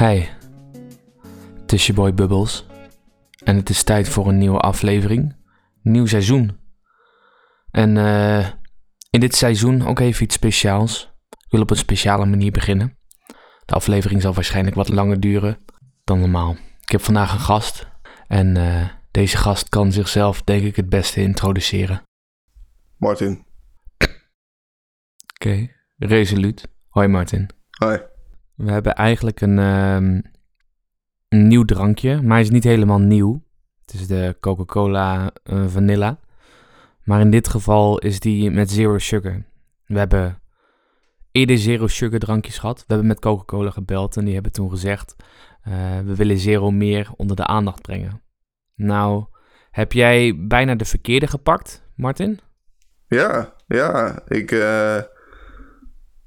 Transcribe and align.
Hey, 0.00 0.28
het 1.60 1.72
is 1.72 1.86
je 1.86 1.92
boy 1.92 2.14
Bubbles. 2.14 2.66
En 3.44 3.56
het 3.56 3.68
is 3.68 3.82
tijd 3.82 4.08
voor 4.08 4.28
een 4.28 4.38
nieuwe 4.38 4.58
aflevering. 4.58 5.36
Nieuw 5.82 6.06
seizoen. 6.06 6.58
En 7.70 7.96
eh, 7.96 8.48
in 9.10 9.20
dit 9.20 9.34
seizoen 9.34 9.86
ook 9.86 9.98
even 9.98 10.24
iets 10.24 10.34
speciaals. 10.34 11.12
Ik 11.28 11.50
wil 11.50 11.60
op 11.60 11.70
een 11.70 11.76
speciale 11.76 12.26
manier 12.26 12.50
beginnen. 12.50 12.98
De 13.64 13.74
aflevering 13.74 14.22
zal 14.22 14.34
waarschijnlijk 14.34 14.76
wat 14.76 14.88
langer 14.88 15.20
duren 15.20 15.58
dan 16.04 16.20
normaal. 16.20 16.56
Ik 16.80 16.90
heb 16.90 17.00
vandaag 17.00 17.32
een 17.32 17.40
gast. 17.40 17.88
En 18.26 18.56
eh, 18.56 18.88
deze 19.10 19.36
gast 19.36 19.68
kan 19.68 19.92
zichzelf 19.92 20.42
denk 20.42 20.62
ik 20.64 20.76
het 20.76 20.88
beste 20.88 21.20
introduceren. 21.20 22.02
Martin. 22.96 23.46
Oké, 25.34 25.68
resoluut. 25.96 26.68
Hoi 26.88 27.08
Martin. 27.08 27.48
Hoi. 27.78 28.09
We 28.60 28.70
hebben 28.70 28.94
eigenlijk 28.94 29.40
een, 29.40 29.58
ehm, 29.58 30.20
een 31.28 31.46
nieuw 31.46 31.64
drankje, 31.64 32.22
maar 32.22 32.32
hij 32.32 32.40
is 32.40 32.50
niet 32.50 32.64
helemaal 32.64 32.98
nieuw. 32.98 33.42
Het 33.80 33.94
is 33.94 34.06
de 34.06 34.36
Coca-Cola 34.40 35.30
eh, 35.42 35.66
Vanilla. 35.66 36.18
Maar 37.04 37.20
in 37.20 37.30
dit 37.30 37.48
geval 37.48 37.98
is 37.98 38.20
die 38.20 38.50
met 38.50 38.70
zero 38.70 38.98
sugar. 38.98 39.42
We 39.86 39.98
hebben 39.98 40.42
eerder 41.32 41.58
zero 41.58 41.86
sugar 41.86 42.18
drankjes 42.18 42.58
gehad. 42.58 42.78
We 42.78 42.84
hebben 42.86 43.06
met 43.06 43.20
Coca-Cola 43.20 43.70
gebeld 43.70 44.16
en 44.16 44.24
die 44.24 44.34
hebben 44.34 44.52
toen 44.52 44.70
gezegd... 44.70 45.16
eh, 45.62 45.98
we 46.04 46.16
willen 46.16 46.38
zero 46.38 46.70
meer 46.70 47.10
onder 47.16 47.36
de 47.36 47.46
aandacht 47.46 47.82
brengen. 47.82 48.22
Nou, 48.74 49.24
heb 49.70 49.92
jij 49.92 50.46
bijna 50.46 50.74
de 50.74 50.84
verkeerde 50.84 51.26
gepakt, 51.26 51.82
Martin? 51.94 52.40
Ja, 53.06 53.54
ja. 53.66 54.22
Ik, 54.28 54.52
eh, 54.52 55.00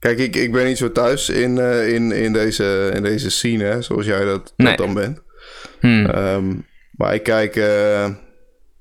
Kijk, 0.04 0.20
ik, 0.20 0.36
ik 0.36 0.52
ben 0.52 0.66
niet 0.66 0.78
zo 0.78 0.92
thuis 0.92 1.30
in, 1.30 1.58
eh, 1.58 1.94
in, 1.94 2.12
in, 2.12 2.34
deze, 2.34 2.92
in 2.94 3.04
deze 3.04 3.30
scene, 3.30 3.64
hè, 3.64 3.82
zoals 3.82 4.06
jij 4.06 4.26
dat, 4.26 4.54
Nee. 4.56 4.68
dat 4.68 4.78
dan 4.86 4.94
bent. 4.94 5.22
Hmm. 5.80 6.06
Ehm, 6.06 6.56
maar 6.92 7.14
ik 7.14 7.24
kijk 7.24 7.56
eh, 7.56 8.10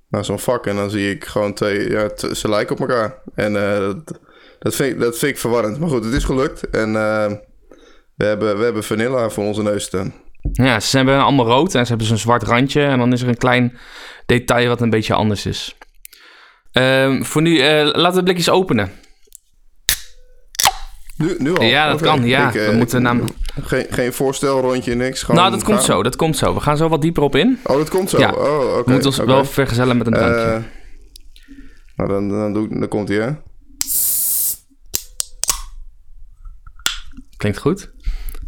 naar 0.08 0.24
zo'n 0.24 0.38
vak 0.38 0.66
en 0.66 0.76
dan 0.76 0.90
zie 0.90 1.10
ik 1.10 1.24
gewoon 1.24 1.54
twee... 1.54 1.90
Ja, 1.90 2.10
ze 2.32 2.48
lijken 2.48 2.74
op 2.74 2.80
elkaar. 2.80 3.22
En 3.34 3.56
eh, 3.56 3.78
dat, 3.78 4.18
dat, 4.58 4.74
vind 4.74 4.92
ik, 4.92 5.00
dat 5.00 5.18
vind 5.18 5.32
ik 5.32 5.38
verwarrend. 5.38 5.78
Maar 5.78 5.88
goed, 5.88 6.04
het 6.04 6.14
is 6.14 6.24
gelukt. 6.24 6.70
En 6.70 6.92
we, 6.92 8.24
hebben, 8.24 8.58
we 8.58 8.64
hebben 8.64 8.84
vanilla 8.84 9.30
voor 9.30 9.44
onze 9.44 9.62
neus 9.62 9.84
staan. 9.84 10.14
Ja, 10.52 10.80
ze 10.80 10.96
hebben 10.96 11.22
allemaal 11.22 11.46
rood 11.46 11.74
en 11.74 11.82
ze 11.82 11.88
hebben 11.88 12.06
zo'n 12.06 12.18
zwart 12.18 12.42
randje. 12.42 12.82
En 12.82 12.98
dan 12.98 13.12
is 13.12 13.22
er 13.22 13.28
een 13.28 13.36
klein 13.36 13.78
detail 14.26 14.68
wat 14.68 14.80
een 14.80 14.90
beetje 14.90 15.14
anders 15.14 15.46
is. 15.46 15.76
Ehm, 16.72 17.22
voor 17.22 17.42
nu, 17.42 17.58
laten 17.92 18.18
we 18.18 18.22
blikjes 18.22 18.50
openen. 18.50 18.90
Nu, 21.22 21.34
nu 21.38 21.54
al? 21.56 21.64
Ja, 21.64 21.88
dat 21.88 22.00
kan, 22.00 22.24
ja. 22.24 22.48
Ik, 22.48 22.54
eh, 22.54 22.68
We 22.68 22.74
moeten 22.76 23.02
nam- 23.02 23.28
Geen, 23.62 23.86
geen 23.90 24.12
voorstelrondje, 24.12 24.94
niks. 24.94 25.22
Gewoon 25.22 25.36
nou, 25.40 25.50
dat 25.50 25.62
komt 25.62 25.82
zo, 25.82 26.02
dat 26.02 26.16
komt 26.16 26.36
zo. 26.36 26.54
We 26.54 26.60
gaan 26.60 26.76
zo 26.76 26.88
wat 26.88 27.00
dieper 27.02 27.22
op 27.22 27.36
in. 27.36 27.58
Oh, 27.64 27.76
dat 27.76 27.88
komt 27.90 28.10
zo? 28.10 28.18
Ja. 28.18 28.32
Oh. 28.32 28.76
We 28.76 28.82
moeten 28.86 29.06
ons 29.06 29.16
wel 29.18 29.44
vergezellen 29.44 29.96
met 29.96 30.06
een 30.06 30.12
drankje. 30.12 30.40
Eh, 30.42 30.62
nou, 31.96 32.08
dan, 32.10 32.28
dan, 32.28 32.52
doe 32.52 32.64
ik, 32.64 32.80
dan 32.80 32.88
komt 32.88 33.08
hij, 33.08 33.18
hè? 33.18 33.30
Klinkt 37.36 37.58
goed. 37.58 37.90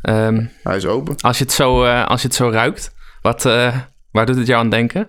Ehm, 0.02 0.46
Hij 0.62 0.76
is 0.76 0.86
open. 0.86 1.14
als, 1.20 1.38
je 1.38 1.44
het 1.44 1.52
zo, 1.52 1.84
eh, 1.84 2.06
als 2.06 2.20
je 2.20 2.26
het 2.26 2.36
zo 2.36 2.50
ruikt, 2.50 2.94
wat, 3.22 3.42
waar 4.10 4.26
doet 4.26 4.36
het 4.36 4.46
jou 4.46 4.60
aan 4.60 4.70
denken? 4.70 5.08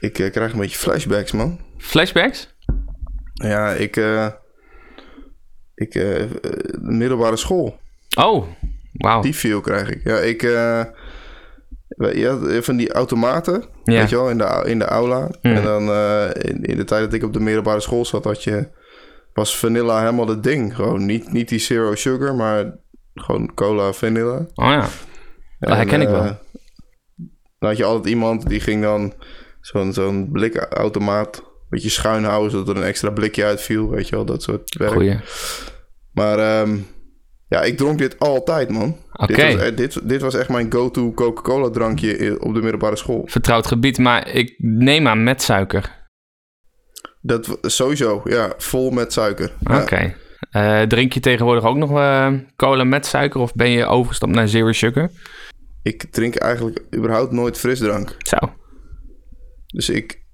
Ik 0.00 0.12
krijg 0.12 0.52
een 0.52 0.58
beetje 0.58 0.78
flashbacks, 0.78 1.32
man. 1.32 1.60
Flashbacks? 1.78 2.54
Ja, 3.34 3.70
ik... 3.70 3.96
ik... 5.76 5.94
eh, 5.94 6.02
de 6.02 6.78
middelbare 6.80 7.36
school. 7.36 7.78
Oh, 8.18 8.46
wauw. 8.92 9.22
Die 9.22 9.34
feel 9.34 9.60
krijg 9.60 9.90
ik. 9.90 10.00
Ja, 10.04 10.18
ik... 10.18 10.42
eh 10.42 10.84
had 12.26 12.64
van 12.64 12.76
die 12.76 12.92
automaten, 12.92 13.64
Ja. 13.84 14.00
weet 14.00 14.10
je 14.10 14.16
wel, 14.16 14.30
in 14.30 14.38
de, 14.38 14.62
in 14.66 14.78
de 14.78 14.84
aula. 14.84 15.30
Hmm. 15.40 15.54
En 15.54 15.62
dan 15.62 15.88
eh, 15.88 16.28
in, 16.34 16.62
in 16.62 16.76
de 16.76 16.84
tijd 16.84 17.02
dat 17.02 17.12
ik 17.12 17.22
op 17.22 17.32
de 17.32 17.40
middelbare 17.40 17.80
school 17.80 18.04
zat, 18.04 18.24
had 18.24 18.44
je... 18.44 18.68
Was 19.32 19.58
vanilla 19.58 20.00
helemaal 20.00 20.28
het 20.28 20.42
ding. 20.42 20.74
Gewoon 20.74 21.06
niet, 21.06 21.32
niet 21.32 21.48
die 21.48 21.58
zero 21.58 21.94
sugar, 21.94 22.34
maar 22.34 22.78
gewoon 23.14 23.54
cola 23.54 23.92
vanilla. 23.92 24.46
Oh 24.54 24.66
ja. 24.70 24.88
Dat 25.58 25.76
herken 25.76 25.94
En, 25.94 26.00
ik 26.00 26.08
wel. 26.08 26.38
Dan 27.58 27.68
had 27.68 27.76
je 27.76 27.84
altijd 27.84 28.06
iemand 28.06 28.48
die 28.48 28.60
ging 28.60 28.82
dan 28.82 29.12
zo'n 29.60 29.92
zo'n 29.92 30.28
blikautomaat 30.32 31.42
beetje 31.76 32.00
schuin 32.00 32.24
houden, 32.24 32.50
zodat 32.50 32.68
er 32.68 32.76
een 32.76 32.88
extra 32.88 33.10
blikje 33.10 33.44
uitviel, 33.44 33.90
weet 33.90 34.08
je 34.08 34.14
wel, 34.16 34.24
dat 34.24 34.42
soort 34.42 34.76
werk. 34.78 34.92
Goeie. 34.92 35.18
Maar 36.12 36.38
ehm, 36.38 36.76
ja, 37.48 37.62
ik 37.62 37.76
dronk 37.76 37.98
dit 37.98 38.18
altijd, 38.18 38.70
man. 38.70 38.96
Oké. 39.12 39.34
Dit, 39.34 39.54
was, 39.54 39.62
eh, 39.62 39.76
dit, 39.76 40.08
dit 40.08 40.20
was 40.20 40.34
echt 40.34 40.48
mijn 40.48 40.72
go-to 40.72 41.12
Coca-Cola 41.12 41.70
drankje 41.70 42.36
op 42.40 42.54
de 42.54 42.60
middelbare 42.60 42.96
school. 42.96 43.22
Vertrouwd 43.26 43.66
gebied, 43.66 43.98
maar 43.98 44.28
ik 44.28 44.54
neem 44.58 45.06
aan 45.06 45.22
met 45.22 45.42
suiker. 45.42 46.04
Dat 47.20 47.58
sowieso, 47.62 48.20
ja, 48.24 48.52
vol 48.56 48.90
met 48.90 49.12
suiker. 49.12 49.52
Ja. 49.60 49.82
Oké. 49.82 50.14
Eh, 50.50 50.82
drink 50.82 51.12
je 51.12 51.20
tegenwoordig 51.20 51.64
ook 51.64 51.76
nog 51.76 51.90
eh, 51.90 52.32
cola 52.56 52.84
met 52.84 53.06
suiker 53.06 53.40
of 53.40 53.54
ben 53.54 53.70
je 53.70 53.86
overgestapt 53.86 54.32
naar 54.32 54.48
zero 54.48 54.72
sugar? 54.72 55.10
Ik 55.82 56.04
drink 56.10 56.34
eigenlijk 56.34 56.82
überhaupt 56.94 57.32
nooit 57.32 57.58
frisdrank. 57.58 58.16
Zo. 58.18 58.36
Dus 59.66 59.88
ik, 59.88 60.25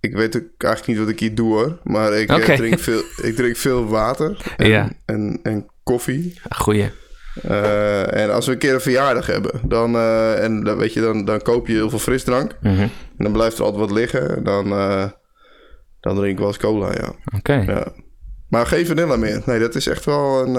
ik 0.00 0.14
weet 0.14 0.36
ook 0.36 0.42
eigenlijk 0.62 0.86
niet 0.86 0.98
wat 0.98 1.08
ik 1.14 1.20
hier 1.20 1.34
doe 1.34 1.52
hoor. 1.52 1.78
Maar 1.84 2.12
ik, 2.12 2.28
eh, 2.30 2.56
drink, 2.56 2.78
veel, 2.78 3.02
ik 3.28 3.34
drink 3.36 3.56
veel 3.56 3.86
water 3.86 4.52
en, 4.56 4.68
Ja. 4.68 4.90
en, 5.04 5.40
en 5.42 5.66
koffie. 5.82 6.40
Goeie. 6.56 6.90
Eh, 7.42 8.16
en 8.16 8.30
als 8.32 8.46
we 8.46 8.52
een 8.52 8.58
keer 8.58 8.74
een 8.74 8.80
verjaardag 8.80 9.26
hebben, 9.26 9.60
dan, 9.68 9.94
eh, 9.94 10.44
en 10.44 10.64
dan, 10.64 10.76
weet 10.76 10.92
je, 10.92 11.00
dan, 11.00 11.24
dan 11.24 11.42
koop 11.42 11.66
je 11.66 11.72
heel 11.72 11.90
veel 11.90 11.98
frisdrank. 11.98 12.56
Mhm. 12.60 12.80
En 12.80 12.90
dan 13.24 13.32
blijft 13.32 13.58
er 13.58 13.64
altijd 13.64 13.80
wat 13.80 13.90
liggen. 13.98 14.44
Dan, 14.44 14.72
eh, 14.72 15.06
dan 16.00 16.14
drink 16.16 16.32
ik 16.32 16.38
wel 16.38 16.46
eens 16.46 16.56
cola, 16.58 16.92
ja. 16.92 17.12
Oké. 17.38 17.54
ja. 17.54 17.92
Maar 18.48 18.66
geen 18.66 18.86
vanilla 18.86 19.16
meer. 19.16 19.42
Nee, 19.46 19.58
dat 19.58 19.74
is 19.74 19.86
echt 19.86 20.04
wel 20.04 20.46
een... 20.46 20.52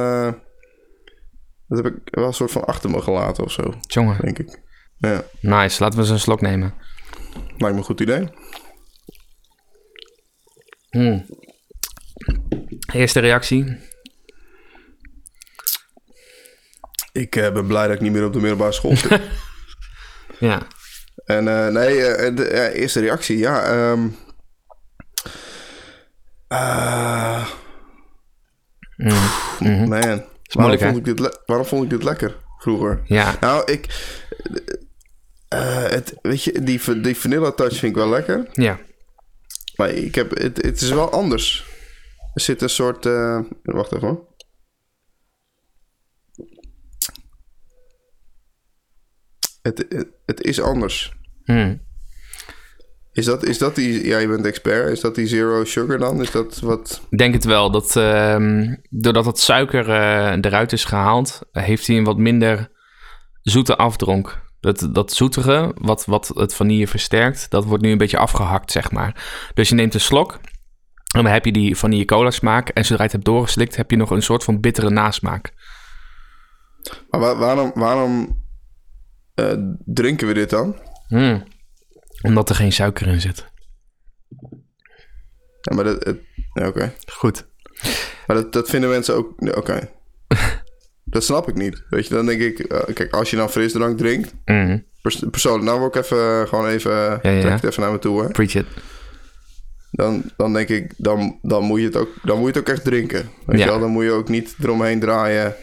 dat 1.68 1.84
heb 1.84 1.94
ik 1.94 1.98
wel 2.04 2.26
een 2.28 2.34
soort 2.34 2.52
van 2.52 2.66
achter 2.66 2.90
me 2.90 3.02
gelaten 3.02 3.44
of 3.44 3.52
zo, 3.52 3.74
Jongen. 3.88 4.18
denk 4.22 4.40
ik. 4.40 4.60
Ja, 4.98 5.24
Nice. 5.42 5.84
Laten 5.84 5.98
we 5.98 6.04
eens 6.04 6.10
een 6.14 6.20
slok 6.20 6.42
nemen. 6.42 6.74
lijkt 7.34 7.60
me 7.60 7.68
een 7.80 7.84
goed 7.84 8.00
idee. 8.00 8.28
Hmm. 10.92 11.26
Eerste 12.94 13.20
reactie. 13.20 13.78
Ik 17.12 17.36
eh, 17.36 17.54
ben 17.54 17.68
blij 17.68 17.88
dat 17.88 17.96
ik 17.96 18.02
niet 18.02 18.12
meer 18.12 18.26
op 18.26 18.34
de 18.34 18.40
middelbare 18.40 18.72
school 18.72 18.98
zit. 18.98 19.20
Ja. 20.40 20.62
En 21.26 21.48
eh, 21.48 21.68
nee, 21.68 22.06
eh, 22.06 22.36
de 22.36 22.74
eerste 22.74 23.00
reactie, 23.00 23.38
ja. 23.38 23.64
ehm 23.64 24.08
ah, 26.48 27.48
Mm. 28.96 29.30
Mhm. 29.60 29.90
man, 29.90 30.26
waarom 30.52 30.80
vond, 30.80 30.98
ik 30.98 31.06
dit 31.06 31.40
waarom 31.46 31.66
vond 31.66 31.84
ik 31.84 31.90
dit 31.90 32.04
lekker 32.04 32.36
vroeger? 32.58 33.02
Ja. 33.06 33.36
Nou, 33.40 33.72
ik... 33.72 33.86
het, 35.90 36.14
weet 36.22 36.44
je, 36.44 36.64
die, 36.64 37.02
die 37.02 37.18
vanilla 37.18 37.52
touch 37.52 37.78
vind 37.78 37.92
ik 37.92 38.02
wel 38.02 38.10
lekker. 38.10 38.48
Ja. 38.52 38.80
Maar 39.82 39.90
ik 39.90 40.16
heb, 40.16 40.38
het, 40.38 40.62
het 40.62 40.82
is 40.82 40.90
wel 40.90 41.12
anders. 41.12 41.66
Er 42.34 42.42
zit 42.42 42.62
een 42.62 42.70
soort... 42.70 43.06
eh, 43.06 43.40
wacht 43.64 43.96
even 43.96 44.08
hoor. 44.08 44.28
Het, 49.62 49.86
het, 49.90 50.08
het 50.26 50.42
is 50.42 50.62
anders. 50.62 51.14
Hmm. 51.44 51.82
Is 53.12 53.26
dat, 53.26 53.44
is 53.44 53.58
dat 53.58 53.76
die... 53.76 54.06
Ja, 54.06 54.18
je 54.18 54.28
bent 54.28 54.46
expert. 54.46 54.92
Is 54.92 55.00
dat 55.00 55.16
die 55.16 55.28
zero 55.28 55.64
sugar 55.64 55.98
dan? 55.98 56.22
Is 56.22 56.32
dat 56.32 56.60
wat... 56.60 57.02
Ik 57.10 57.18
denk 57.18 57.34
het 57.34 57.44
wel. 57.44 57.72
Dat, 57.72 57.96
ehm, 57.96 58.76
doordat 58.90 59.26
het 59.26 59.40
suiker 59.40 59.90
eh, 59.90 60.38
eruit 60.42 60.72
is 60.72 60.86
gehaald, 60.86 61.40
heeft 61.52 61.88
hij 61.88 61.98
een 61.98 62.04
wat 62.04 62.18
minder 62.18 62.72
zoete 63.42 63.78
afdronk. 63.78 64.51
Dat, 64.62 64.90
dat 64.92 65.12
zoetige, 65.14 65.72
wat, 65.76 66.06
wat 66.06 66.28
het 66.34 66.56
vanille 66.56 66.88
versterkt, 66.88 67.50
dat 67.50 67.66
wordt 67.66 67.84
nu 67.84 67.92
een 67.92 67.98
beetje 67.98 68.18
afgehakt, 68.18 68.72
zeg 68.72 68.92
maar. 68.92 69.24
Dus 69.54 69.70
je 69.70 69.76
neemt 69.76 69.94
een 69.94 70.00
slok 70.00 70.32
en 71.16 71.24
dan 71.24 71.26
heb 71.32 71.46
je 71.46 71.52
die 71.52 71.78
vanille 71.78 72.06
cola 72.06 72.32
smaak. 72.32 72.70
En 72.70 72.82
zodra 72.86 72.98
je 72.98 73.04
het 73.04 73.12
hebt 73.12 73.26
doorgeslikt, 73.26 73.76
heb 73.76 73.92
je 73.92 73.98
nog 73.98 74.10
een 74.12 74.22
soort 74.22 74.44
van 74.44 74.60
bittere 74.60 74.90
nasmaak. 74.90 75.54
Maar 77.10 77.20
wa- 77.20 77.38
waarom, 77.38 77.72
waarom 77.76 78.44
eh, 79.36 79.54
drinken 79.86 80.28
we 80.28 80.34
dit 80.34 80.50
dan? 80.50 80.76
Hmm. 81.08 81.44
Omdat 82.22 82.50
er 82.50 82.56
geen 82.56 82.72
suiker 82.72 83.08
in 83.08 83.22
zit. 83.22 83.50
Ja, 85.62 85.76
maar 85.76 85.84
dat... 85.84 86.16
Oké. 86.54 86.94
Goed. 87.14 87.48
Maar 88.28 88.36
dat, 88.36 88.54
dat 88.54 88.70
vinden 88.70 88.90
mensen 88.90 89.16
ook... 89.16 89.56
Oké. 89.58 89.90
dat 91.12 91.24
snap 91.24 91.48
ik 91.48 91.56
niet. 91.56 91.84
Weet 91.90 92.08
je, 92.08 92.14
dan 92.14 92.26
denk 92.26 92.42
ik... 92.42 92.60
eh, 92.60 92.94
kijk, 92.94 93.14
als 93.14 93.30
je 93.30 93.36
dan 93.36 93.50
frisdrank 93.50 93.98
drinkt... 93.98 94.34
Pers 95.02 95.24
persoonlijk, 95.32 95.64
nou 95.66 95.80
word 95.80 95.96
ik 95.96 96.04
even... 96.04 96.48
Gewoon 96.48 96.68
even... 96.68 96.92
ja. 96.92 97.18
Trek 97.20 97.52
het 97.52 97.64
even 97.64 97.82
naar 97.82 97.92
me 97.92 98.00
toe, 98.00 98.22
hè. 98.22 98.28
Preach 98.30 98.56
it. 98.56 98.66
Dan, 99.92 100.24
dan 100.38 100.54
denk 100.54 100.70
ik... 100.70 100.94
Dan, 100.98 101.40
dan, 101.42 101.64
moet 101.64 101.80
je 101.80 101.86
het 101.86 101.96
ook, 101.98 102.10
dan 102.24 102.38
moet 102.38 102.54
je 102.54 102.60
het 102.60 102.70
ook 102.70 102.76
echt 102.76 102.84
drinken. 102.84 103.30
Weet 103.46 103.58
Ja. 103.60 103.64
je 103.66 103.72
wel? 103.72 103.80
Dan 103.80 103.90
moet 103.90 104.04
je 104.04 104.12
ook 104.12 104.30
niet 104.30 104.56
eromheen 104.62 105.00
draaien... 105.00 105.56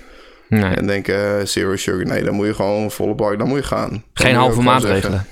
Nee. 0.49 0.75
En 0.75 0.87
denken, 0.87 1.49
zero 1.49 1.77
sugar, 1.77 2.05
nee, 2.07 2.25
dan 2.25 2.35
moet 2.35 2.47
je 2.47 2.55
gewoon 2.55 2.91
volle 2.91 3.15
bak, 3.15 3.39
dan 3.39 3.49
moet 3.49 3.59
je 3.59 3.65
gaan. 3.65 3.91
Dan 3.91 4.01
Geen 4.13 4.31
je 4.31 4.37
halve 4.37 4.63
maatregelen. 4.63 5.13
zeggen, 5.13 5.27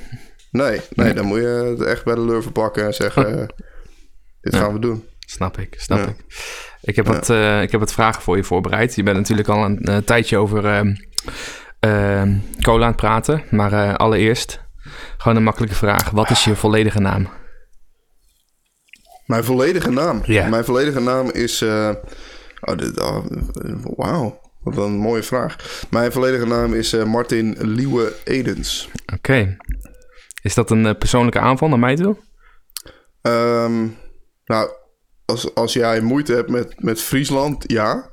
Nee, 0.50 0.80
nee, 0.94 1.14
dan 1.14 1.24
moet 1.24 1.38
je 1.38 1.74
het 1.78 1.80
echt 1.88 2.04
bij 2.04 2.14
de 2.14 2.20
lurven 2.20 2.52
pakken 2.52 2.84
en 2.86 2.94
zeggen, 2.94 3.40
eh, 3.40 3.46
dit 4.40 4.56
gaan 4.56 4.72
we 4.72 4.78
doen. 4.78 5.04
Snap 5.26 5.58
ik, 5.58 5.74
snap 5.78 5.98
Ja. 5.98 6.06
ik. 6.06 6.16
Ik 6.80 6.96
heb, 6.96 7.06
wat, 7.06 7.30
eh, 7.30 7.62
ik 7.62 7.70
heb 7.70 7.80
wat 7.80 7.92
vragen 7.92 8.22
voor 8.22 8.36
je 8.36 8.44
voorbereid. 8.44 8.94
Je 8.94 9.02
bent 9.02 9.16
natuurlijk 9.16 9.48
al 9.48 9.64
een 9.64 9.78
eh, 9.78 9.96
tijdje 9.96 10.36
over 10.36 10.66
ehm, 10.66 10.94
ehm, 11.80 12.34
cola 12.60 12.82
aan 12.82 12.88
het 12.88 12.96
praten. 12.96 13.42
Maar 13.50 13.72
eh, 13.72 13.94
allereerst 13.94 14.60
gewoon 15.16 15.36
een 15.36 15.42
makkelijke 15.42 15.74
vraag. 15.74 16.10
Wat 16.10 16.30
is 16.30 16.44
je 16.44 16.56
volledige 16.56 17.00
naam? 17.00 17.28
Mijn 19.26 19.44
volledige 19.44 19.90
naam. 19.90 20.20
Ja. 20.24 20.48
Mijn 20.48 20.64
volledige 20.64 21.00
naam 21.00 21.30
is. 21.30 21.62
oh, 21.62 21.94
oh, 22.60 23.24
Wauw, 23.96 24.40
wat 24.60 24.76
een 24.76 24.96
mooie 24.96 25.22
vraag. 25.22 25.56
Mijn 25.90 26.12
volledige 26.12 26.46
naam 26.46 26.74
is 26.74 26.92
Martin 27.04 27.56
Liewe 27.58 28.12
Edens. 28.24 28.88
Oké. 29.14 29.56
Is 30.42 30.54
dat 30.54 30.70
een 30.70 30.98
persoonlijke 30.98 31.38
aanval 31.38 31.68
naar 31.68 31.78
mij 31.78 31.96
toe? 31.96 32.16
Ehm, 33.22 33.86
nou, 34.44 34.70
als, 35.26 35.54
als 35.54 35.72
jij 35.72 36.00
moeite 36.00 36.34
hebt 36.34 36.50
met, 36.50 36.82
met 36.82 37.02
Friesland, 37.02 37.64
ja. 37.66 38.10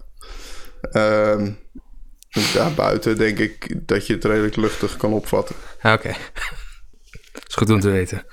Ehm 0.92 1.52
daarbuiten 2.54 3.18
denk 3.18 3.40
ik 3.40 3.88
dat 3.88 4.08
je 4.08 4.14
het 4.14 4.26
redelijk 4.26 4.56
luchtig 4.56 4.98
kan 4.98 5.14
opvatten. 5.14 5.56
Oké. 5.84 6.10
is 7.48 7.56
goed 7.56 7.70
om 7.70 7.80
te 7.80 7.90
weten. 7.90 8.26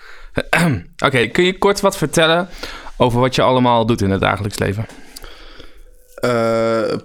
Oké, 1.07 1.27
kun 1.27 1.45
je 1.45 1.59
kort 1.59 1.81
wat 1.81 1.97
vertellen 1.97 2.49
over 2.97 3.21
wat 3.21 3.35
je 3.35 3.43
allemaal 3.43 3.87
doet 3.87 4.03
in 4.03 4.11
het 4.11 4.21
dagelijks 4.21 4.59
leven? 4.59 4.87
Eh, 6.15 6.93
eh, 6.93 6.99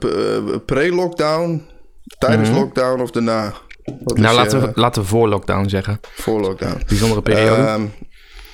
Pre-lockdown, 0.65 1.67
tijdens 2.17 2.49
Mhm. 2.49 2.57
lockdown 2.59 3.01
of 3.01 3.11
daarna? 3.11 3.53
Wat 4.03 4.17
nou, 4.17 4.35
laten, 4.35 4.61
we, 4.61 4.71
laten 4.73 5.01
we 5.01 5.07
voor 5.07 5.27
lockdown 5.27 5.67
zeggen. 5.67 5.99
Voor 6.01 6.41
lockdown. 6.41 6.81
Bijzondere 6.87 7.21
periode. 7.21 7.61
Ehm, 7.61 7.85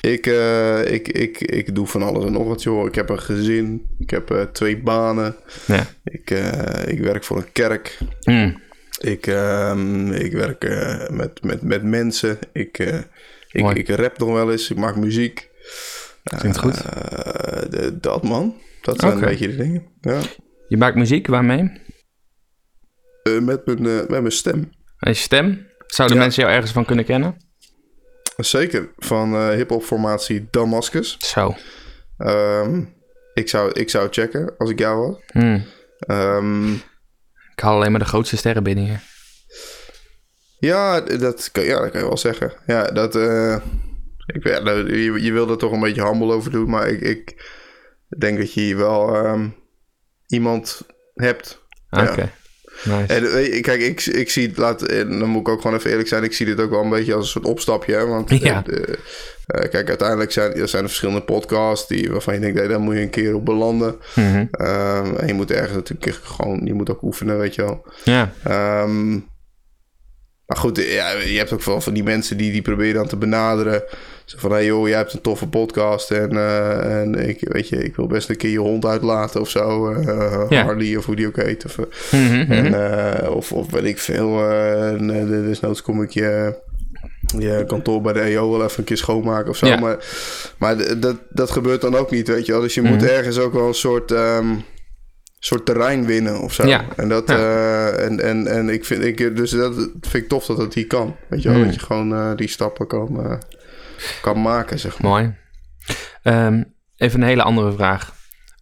ik, 0.01 0.27
eh, 0.27 0.91
ik, 0.93 1.07
ik, 1.07 1.37
ik 1.41 1.75
doe 1.75 1.87
van 1.87 2.03
alles 2.03 2.25
en 2.25 2.31
nog 2.31 2.47
wat, 2.47 2.63
joh. 2.63 2.87
Ik 2.87 2.95
heb 2.95 3.09
een 3.09 3.19
gezin. 3.21 3.85
Ik 3.99 4.09
heb 4.09 4.31
eh, 4.31 4.41
twee 4.41 4.77
banen. 4.81 5.35
ja. 5.67 5.85
Ik, 6.03 6.31
eh, 6.31 6.87
ik 6.93 6.99
werk 6.99 7.23
voor 7.23 7.37
een 7.37 7.51
kerk. 7.51 7.97
Mm, 8.23 8.61
Ik, 8.99 9.27
ehm, 9.27 10.11
ik 10.11 10.31
werk 10.31 10.63
met, 11.11 11.43
met, 11.43 11.61
met 11.61 11.83
mensen. 11.83 12.37
Ik, 12.53 12.77
ik, 13.51 13.61
Mooi. 13.61 13.75
ik 13.75 13.89
rap 13.89 14.17
nog 14.17 14.31
wel 14.33 14.51
eens. 14.51 14.69
Ik 14.71 14.77
maak 14.77 14.95
muziek. 14.95 15.49
Klinkt 16.23 16.57
goed. 16.57 16.81
De- 17.71 17.97
dat, 18.01 18.23
man. 18.23 18.55
Dat 18.81 18.99
zijn 18.99 19.13
een 19.13 19.19
beetje 19.19 19.47
de 19.47 19.55
dingen. 19.55 19.83
Ja. 20.01 20.19
Je 20.67 20.77
maakt 20.77 20.95
muziek, 20.95 21.27
waarmee? 21.27 21.71
Met, 23.41 23.65
mijn, 23.65 23.81
met 23.83 24.09
mijn 24.09 24.31
stem. 24.31 24.69
Je 24.97 25.13
stem? 25.13 25.67
Zouden 25.87 26.17
Ja. 26.17 26.23
mensen 26.23 26.41
jou 26.41 26.53
ergens 26.55 26.71
van 26.73 26.85
kunnen 26.85 27.05
kennen? 27.05 27.35
Zeker. 28.43 28.89
Van 28.97 29.35
eh 29.35 29.49
hip-hop 29.49 29.83
formatie 29.83 30.47
Damascus. 30.51 31.17
Zo. 31.19 31.55
Ehm, 32.17 32.83
ik, 33.33 33.49
zou, 33.49 33.71
ik 33.71 33.89
zou 33.89 34.07
checken 34.11 34.53
als 34.57 34.69
ik 34.69 34.79
jou 34.79 35.07
was. 35.07 35.43
Mm. 35.43 35.63
Ehm, 35.99 36.73
Ik 37.53 37.59
haal 37.67 37.75
alleen 37.75 37.91
maar 37.91 37.99
de 37.99 38.05
grootste 38.05 38.37
sterren 38.37 38.63
binnen 38.63 38.83
hier. 38.83 39.01
Ja, 40.59 41.01
dat 41.01 41.49
kan, 41.51 41.63
ja, 41.63 41.79
dat 41.81 41.91
kan 41.91 41.99
je 42.01 42.07
wel 42.07 42.17
zeggen. 42.17 42.53
Ja, 42.65 42.83
dat. 42.83 43.15
eh, 43.15 43.55
ik, 44.25 44.43
nou, 44.63 44.97
je, 44.97 45.21
je 45.21 45.31
wil 45.31 45.49
er 45.49 45.57
toch 45.57 45.71
een 45.71 45.79
beetje 45.79 46.01
handel 46.01 46.31
over 46.31 46.51
doen, 46.51 46.69
maar 46.69 46.87
ik, 46.87 47.01
ik 47.01 47.45
denk 48.17 48.37
dat 48.37 48.53
je 48.53 48.61
hier 48.61 48.77
wel 48.77 49.15
ehm, 49.15 49.49
iemand 50.27 50.81
hebt. 51.13 51.65
Ah, 51.89 52.15
Ja. 52.15 52.29
Nice. 52.83 53.13
En 53.13 53.23
je, 53.53 53.59
kijk, 53.61 53.81
ik, 53.81 54.05
ik 54.05 54.29
zie 54.29 54.47
het, 54.47 54.57
laat, 54.57 54.81
en 54.81 55.19
dan 55.19 55.29
moet 55.29 55.41
ik 55.41 55.47
ook 55.47 55.61
gewoon 55.61 55.77
even 55.77 55.89
eerlijk 55.89 56.07
zijn, 56.07 56.23
ik 56.23 56.33
zie 56.33 56.45
dit 56.45 56.59
ook 56.59 56.69
wel 56.69 56.83
een 56.83 56.89
beetje 56.89 57.13
als 57.13 57.23
een 57.25 57.31
soort 57.31 57.45
opstapje. 57.45 57.93
Hè? 57.95 58.05
Want 58.05 58.29
Ja. 58.29 58.63
eh, 58.65 58.93
eh, 59.45 59.69
kijk, 59.69 59.87
uiteindelijk 59.87 60.31
zijn 60.31 60.53
er, 60.53 60.67
zijn 60.67 60.81
er 60.83 60.87
verschillende 60.89 61.21
podcasts 61.23 61.87
die, 61.87 62.11
waarvan 62.11 62.33
je 62.33 62.39
denkt, 62.39 62.57
hey, 62.59 62.67
daar 62.67 62.79
moet 62.79 62.95
je 62.95 63.01
een 63.01 63.09
keer 63.09 63.35
op 63.35 63.45
belanden. 63.45 63.95
Mhm. 64.15 64.45
Ehm, 64.51 65.15
en 65.15 65.27
je 65.27 65.33
moet 65.33 65.51
ergens 65.51 65.73
natuurlijk 65.73 66.15
gewoon, 66.23 66.61
je 66.63 66.73
moet 66.73 66.89
ook 66.89 67.01
oefenen, 67.01 67.37
weet 67.37 67.55
je 67.55 67.61
wel. 67.61 67.85
Ja. 68.03 68.33
Ehm, 68.43 69.11
maar 70.45 70.57
goed, 70.59 70.77
ja, 70.77 71.11
je 71.11 71.37
hebt 71.37 71.53
ook 71.53 71.63
wel 71.63 71.81
van 71.81 71.93
die 71.93 72.03
mensen 72.03 72.37
die, 72.37 72.51
die 72.51 72.61
proberen 72.61 72.93
dan 72.93 73.07
te 73.07 73.17
benaderen. 73.17 73.83
Zo 74.25 74.37
van, 74.39 74.51
hey 74.51 74.65
joh, 74.65 74.87
jij 74.87 74.97
hebt 74.97 75.13
een 75.13 75.21
toffe 75.21 75.47
podcast 75.47 76.11
en, 76.11 76.31
eh, 76.31 77.01
en 77.01 77.15
ik, 77.29 77.37
weet 77.39 77.69
je, 77.69 77.83
ik 77.83 77.95
wil 77.95 78.07
best 78.07 78.29
een 78.29 78.37
keer 78.37 78.49
je 78.51 78.59
hond 78.59 78.85
uitlaten 78.85 79.41
of 79.41 79.49
zo. 79.49 79.89
eh, 79.91 80.45
Ja. 80.49 80.63
Harley 80.63 80.95
of 80.97 81.05
hoe 81.05 81.15
die 81.15 81.27
ook 81.27 81.35
heet. 81.35 81.65
Of, 81.65 81.77
eh, 81.77 81.85
Mhm, 82.19 82.39
mhm. 82.39 82.51
en, 82.73 83.29
of, 83.29 83.51
of 83.51 83.71
weet 83.71 83.83
ik 83.83 83.97
veel. 83.97 84.49
en, 84.51 85.07
desnoods 85.45 85.81
kom 85.81 86.01
ik 86.01 86.09
je, 86.11 86.59
je 87.37 87.63
kantoor 87.67 88.01
bij 88.01 88.13
de 88.13 88.19
EO 88.21 88.51
wel 88.51 88.63
even 88.63 88.79
een 88.79 88.83
keer 88.83 88.97
schoonmaken 88.97 89.49
of 89.49 89.57
zo. 89.57 89.65
Ja. 89.65 89.79
Maar, 89.79 89.97
maar 90.57 90.99
dat, 90.99 91.15
dat 91.29 91.51
gebeurt 91.51 91.81
dan 91.81 91.95
ook 91.95 92.11
niet, 92.11 92.27
weet 92.27 92.45
je 92.45 92.51
wel. 92.51 92.61
Dus 92.61 92.73
je 92.73 92.81
moet 92.81 93.01
Mhm. 93.01 93.05
ergens 93.09 93.39
ook 93.39 93.53
wel 93.53 93.67
een 93.67 93.73
soort, 93.73 94.11
ehm, 94.11 94.55
soort 95.39 95.65
terrein 95.65 96.05
winnen 96.05 96.39
of 96.39 96.53
zo. 96.53 96.67
Ja. 96.67 96.85
En, 96.95 97.09
dat, 97.09 97.27
Ja. 97.27 97.89
en, 97.89 98.19
en, 98.19 98.47
en 98.47 98.69
ik 98.69 98.85
vind, 98.85 99.03
ik, 99.03 99.35
dus 99.35 99.51
dat 99.51 99.73
vind 100.01 100.13
ik 100.23 100.27
tof 100.27 100.45
dat 100.45 100.57
het 100.57 100.73
hier 100.73 100.87
kan. 100.87 101.15
Weet 101.29 101.41
je 101.41 101.49
wel, 101.49 101.63
dat 101.65 101.73
je 101.73 101.79
gewoon 101.79 102.35
die 102.35 102.47
stappen 102.49 102.87
kan, 102.87 103.39
kan 104.21 104.41
maken, 104.41 104.79
zeg 104.79 104.99
maar. 105.01 105.11
Mooi. 105.11 105.35
Ehm, 106.23 106.63
even 106.95 107.21
een 107.21 107.27
hele 107.27 107.43
andere 107.43 107.71
vraag. 107.71 108.13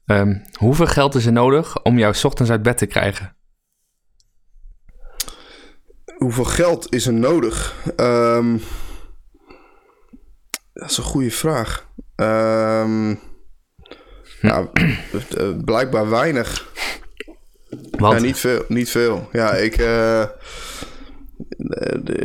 Ehm, 0.05 0.35
hoeveel 0.53 0.87
geld 0.87 1.15
is 1.15 1.25
er 1.25 1.31
nodig 1.31 1.81
om 1.83 1.97
jou 1.97 2.13
's 2.13 2.23
ochtends 2.23 2.51
uit 2.51 2.61
bed 2.61 2.77
te 2.77 2.85
krijgen? 2.85 3.35
Hoeveel 6.17 6.43
geld 6.43 6.93
is 6.93 7.05
er 7.07 7.13
nodig? 7.13 7.75
Ehm, 7.95 8.57
dat 10.73 10.89
is 10.89 10.97
een 10.97 11.03
goede 11.03 11.31
vraag. 11.31 11.87
Eh, 15.37 15.49
blijkbaar 15.65 16.09
weinig. 16.09 16.67
Want, 17.91 18.19
Ja, 18.19 18.25
niet 18.25 18.37
veel. 18.37 18.65
Niet 18.67 18.89
veel. 18.89 19.29
Ja, 19.31 19.53
ik, 19.53 19.77
eh, 19.77 20.23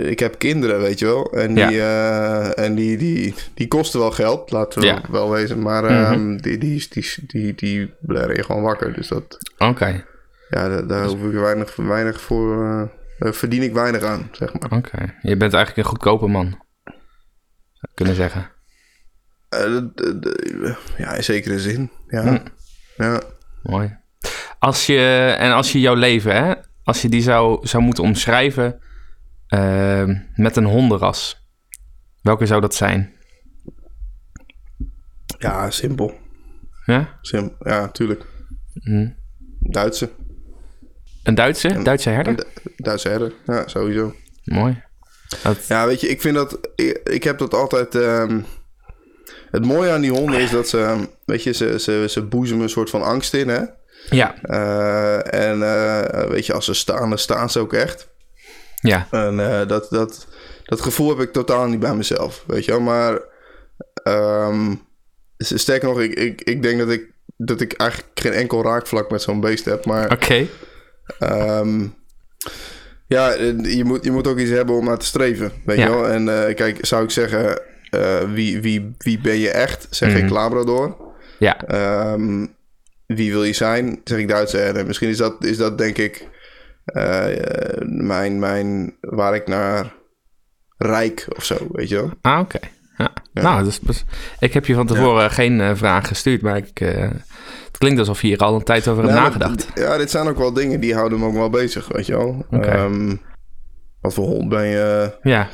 ik 0.08 0.18
heb 0.18 0.38
kinderen, 0.38 0.80
weet 0.80 0.98
je 0.98 1.04
wel. 1.04 1.32
En 1.32 1.54
die, 1.54 1.80
eh, 1.80 2.58
en 2.58 2.74
die, 2.74 2.96
die, 2.96 3.34
die 3.54 3.68
kosten 3.68 4.00
wel 4.00 4.10
geld, 4.10 4.50
laten 4.50 4.80
we 4.80 4.86
Ja. 4.86 5.00
wel 5.10 5.30
wezen. 5.30 5.62
Maar 5.62 5.84
ehm, 5.84 6.36
die, 6.36 6.58
die, 6.58 6.86
die, 6.90 7.14
die, 7.26 7.54
die 7.54 7.94
blaren 8.00 8.36
je 8.36 8.44
gewoon 8.44 8.62
wakker. 8.62 8.92
Dus 8.92 9.08
dat, 9.08 9.38
Oké, 9.58 10.04
ja, 10.48 10.68
daar, 10.68 10.86
daar 10.86 11.04
hoef 11.06 11.22
ik 11.24 11.32
weinig, 11.32 11.76
weinig 11.76 12.20
voor... 12.20 12.64
eh, 12.64 12.82
daar 13.18 13.34
verdien 13.34 13.62
ik 13.62 13.72
weinig 13.72 14.02
aan, 14.02 14.28
zeg 14.32 14.52
maar. 14.52 14.78
oké. 14.78 15.14
Je 15.22 15.36
bent 15.36 15.52
eigenlijk 15.54 15.76
een 15.76 15.90
goedkope 15.92 16.26
man. 16.26 16.58
Zou 17.72 17.92
kunnen 17.94 18.14
zeggen. 18.14 18.50
Eh, 19.48 19.76
ja, 20.96 21.12
in 21.12 21.24
zekere 21.24 21.60
zin. 21.60 21.90
Ja. 22.08 22.22
Hm. 22.22 22.38
ja. 22.96 23.20
Mooi. 23.62 23.96
Als 24.58 24.86
je, 24.86 25.34
en 25.38 25.52
als 25.52 25.72
je 25.72 25.80
jouw 25.80 25.94
leven, 25.94 26.44
hè, 26.44 26.54
als 26.84 27.02
je 27.02 27.08
die 27.08 27.22
zou, 27.22 27.66
zou 27.66 27.82
moeten 27.82 28.04
omschrijven 28.04 28.80
ehm, 29.58 30.14
met 30.34 30.56
een 30.56 30.64
hondenras, 30.64 31.46
welke 32.22 32.46
zou 32.46 32.60
dat 32.60 32.74
zijn? 32.74 33.12
ja, 35.38 35.70
simpel. 35.70 36.14
Ja? 36.84 37.18
Sim 37.20 37.56
ja, 37.60 37.88
tuurlijk. 37.88 38.24
Hm. 38.82 39.08
Duitse. 39.60 40.10
Een 41.22 41.34
Duitse? 41.34 41.82
Duitse 41.82 42.08
herder? 42.10 42.32
Een 42.32 42.36
Du- 42.62 42.72
Duitse 42.76 43.08
herder. 43.08 43.32
Ja, 43.46 43.68
sowieso. 43.68 44.14
Mooi. 44.44 44.82
Dat, 45.42 45.66
Ja, 45.66 45.86
weet 45.86 46.00
je, 46.00 46.08
ik 46.08 46.20
vind 46.20 46.34
dat... 46.34 46.58
Ik, 46.74 47.00
ik 47.04 47.24
heb 47.24 47.38
dat 47.38 47.54
altijd... 47.54 47.94
ehm, 47.94 48.40
het 49.50 49.64
mooie 49.64 49.90
aan 49.90 50.00
die 50.00 50.10
honden 50.10 50.40
is 50.40 50.50
dat 50.50 50.68
ze... 50.68 51.08
Weet 51.24 51.42
je, 51.42 51.52
ze, 51.52 51.78
ze, 51.80 52.06
ze 52.08 52.22
boezemen 52.22 52.62
een 52.62 52.68
soort 52.68 52.90
van 52.90 53.02
angst 53.02 53.34
in, 53.34 53.48
hè? 53.48 53.60
ja, 54.10 54.34
Eh, 54.42 55.34
en 55.48 55.62
eh, 55.62 56.28
weet 56.28 56.46
je, 56.46 56.52
als 56.52 56.64
ze 56.64 56.74
staan, 56.74 57.08
dan 57.08 57.18
staan 57.18 57.50
ze 57.50 57.58
ook 57.58 57.72
echt. 57.72 58.08
Ja. 58.88 59.06
En 59.10 59.40
eh, 59.40 59.68
dat, 59.68 59.86
dat, 59.90 60.26
dat 60.64 60.80
gevoel 60.80 61.08
heb 61.08 61.20
ik 61.20 61.32
totaal 61.32 61.66
niet 61.66 61.80
bij 61.80 61.94
mezelf, 61.94 62.44
weet 62.46 62.64
je 62.64 62.70
wel. 62.70 62.80
Maar 62.80 63.20
ehm, 64.02 64.74
sterker 65.38 65.88
nog, 65.88 66.00
ik, 66.00 66.14
ik, 66.14 66.40
ik 66.40 66.62
denk 66.62 66.78
dat 66.78 66.90
ik, 66.90 67.10
dat 67.36 67.60
ik 67.60 67.72
eigenlijk 67.72 68.10
geen 68.14 68.32
enkel 68.32 68.62
raakvlak 68.62 69.10
met 69.10 69.22
zo'n 69.22 69.40
beest 69.40 69.64
heb. 69.64 69.84
Maar 69.84 70.12
Oké. 70.12 70.46
ehm, 71.18 71.86
ja, 73.06 73.32
je 73.62 73.82
moet, 73.84 74.04
je 74.04 74.10
moet 74.10 74.26
ook 74.26 74.38
iets 74.38 74.50
hebben 74.50 74.74
om 74.74 74.84
naar 74.84 74.98
te 74.98 75.06
streven, 75.06 75.52
weet 75.64 75.76
Ja. 75.78 75.84
je 75.84 75.90
wel. 75.90 76.08
En 76.08 76.46
eh, 76.48 76.54
kijk, 76.54 76.86
zou 76.86 77.04
ik 77.04 77.10
zeggen, 77.10 77.60
eh, 77.90 78.20
wie, 78.32 78.60
wie, 78.60 78.94
wie 78.98 79.20
ben 79.20 79.38
je 79.38 79.50
echt? 79.50 79.86
Zeg 79.90 80.08
Mhm. 80.14 80.24
ik 80.24 80.30
Labrador. 80.30 80.96
Ja, 81.38 81.60
Ehm, 81.66 82.46
wie 83.06 83.32
wil 83.32 83.44
je 83.44 83.52
zijn? 83.52 84.00
Zeg 84.04 84.18
ik 84.18 84.28
Duitse 84.28 84.56
herder. 84.56 84.86
Misschien 84.86 85.08
is 85.08 85.16
dat, 85.16 85.44
is 85.44 85.56
dat 85.56 85.78
denk 85.78 85.98
ik 85.98 86.28
mijn, 87.86 88.38
mijn, 88.38 88.96
waar 89.00 89.34
ik 89.34 89.46
naar 89.46 89.92
rijk 90.76 91.26
of 91.36 91.44
zo, 91.44 91.56
weet 91.72 91.88
je 91.88 91.94
wel. 91.94 92.10
ah, 92.20 92.40
oké. 92.40 92.58
Ja. 92.98 93.12
Ja. 93.32 93.42
Nou, 93.42 93.64
dus, 93.64 93.80
dus- 93.80 94.04
ik 94.38 94.52
heb 94.54 94.66
je 94.66 94.74
van 94.74 94.86
tevoren 94.86 95.30
geen 95.30 95.60
eh, 95.60 95.70
vraag 95.74 96.08
gestuurd, 96.08 96.42
maar 96.42 96.56
ik, 96.56 96.80
eh, 96.80 97.10
het 97.66 97.78
klinkt 97.78 97.98
alsof 97.98 98.20
je 98.20 98.26
hier 98.26 98.38
al 98.38 98.54
een 98.54 98.62
tijd 98.62 98.88
over 98.88 99.02
hebt 99.02 99.14
nagedacht. 99.14 99.68
Ja, 99.74 99.96
dit 99.96 100.10
zijn 100.10 100.28
ook 100.28 100.38
wel 100.38 100.52
dingen 100.52 100.80
die 100.80 100.94
houden 100.94 101.18
me 101.18 101.26
ook 101.26 101.34
wel 101.34 101.50
bezig, 101.50 101.88
weet 101.88 102.06
je 102.06 102.16
wel. 102.16 102.46
Ehm, 102.50 103.16
wat 104.00 104.14
voor 104.14 104.26
hond 104.26 104.48
ben 104.48 104.66
je? 104.66 105.12
Ja, 105.22 105.48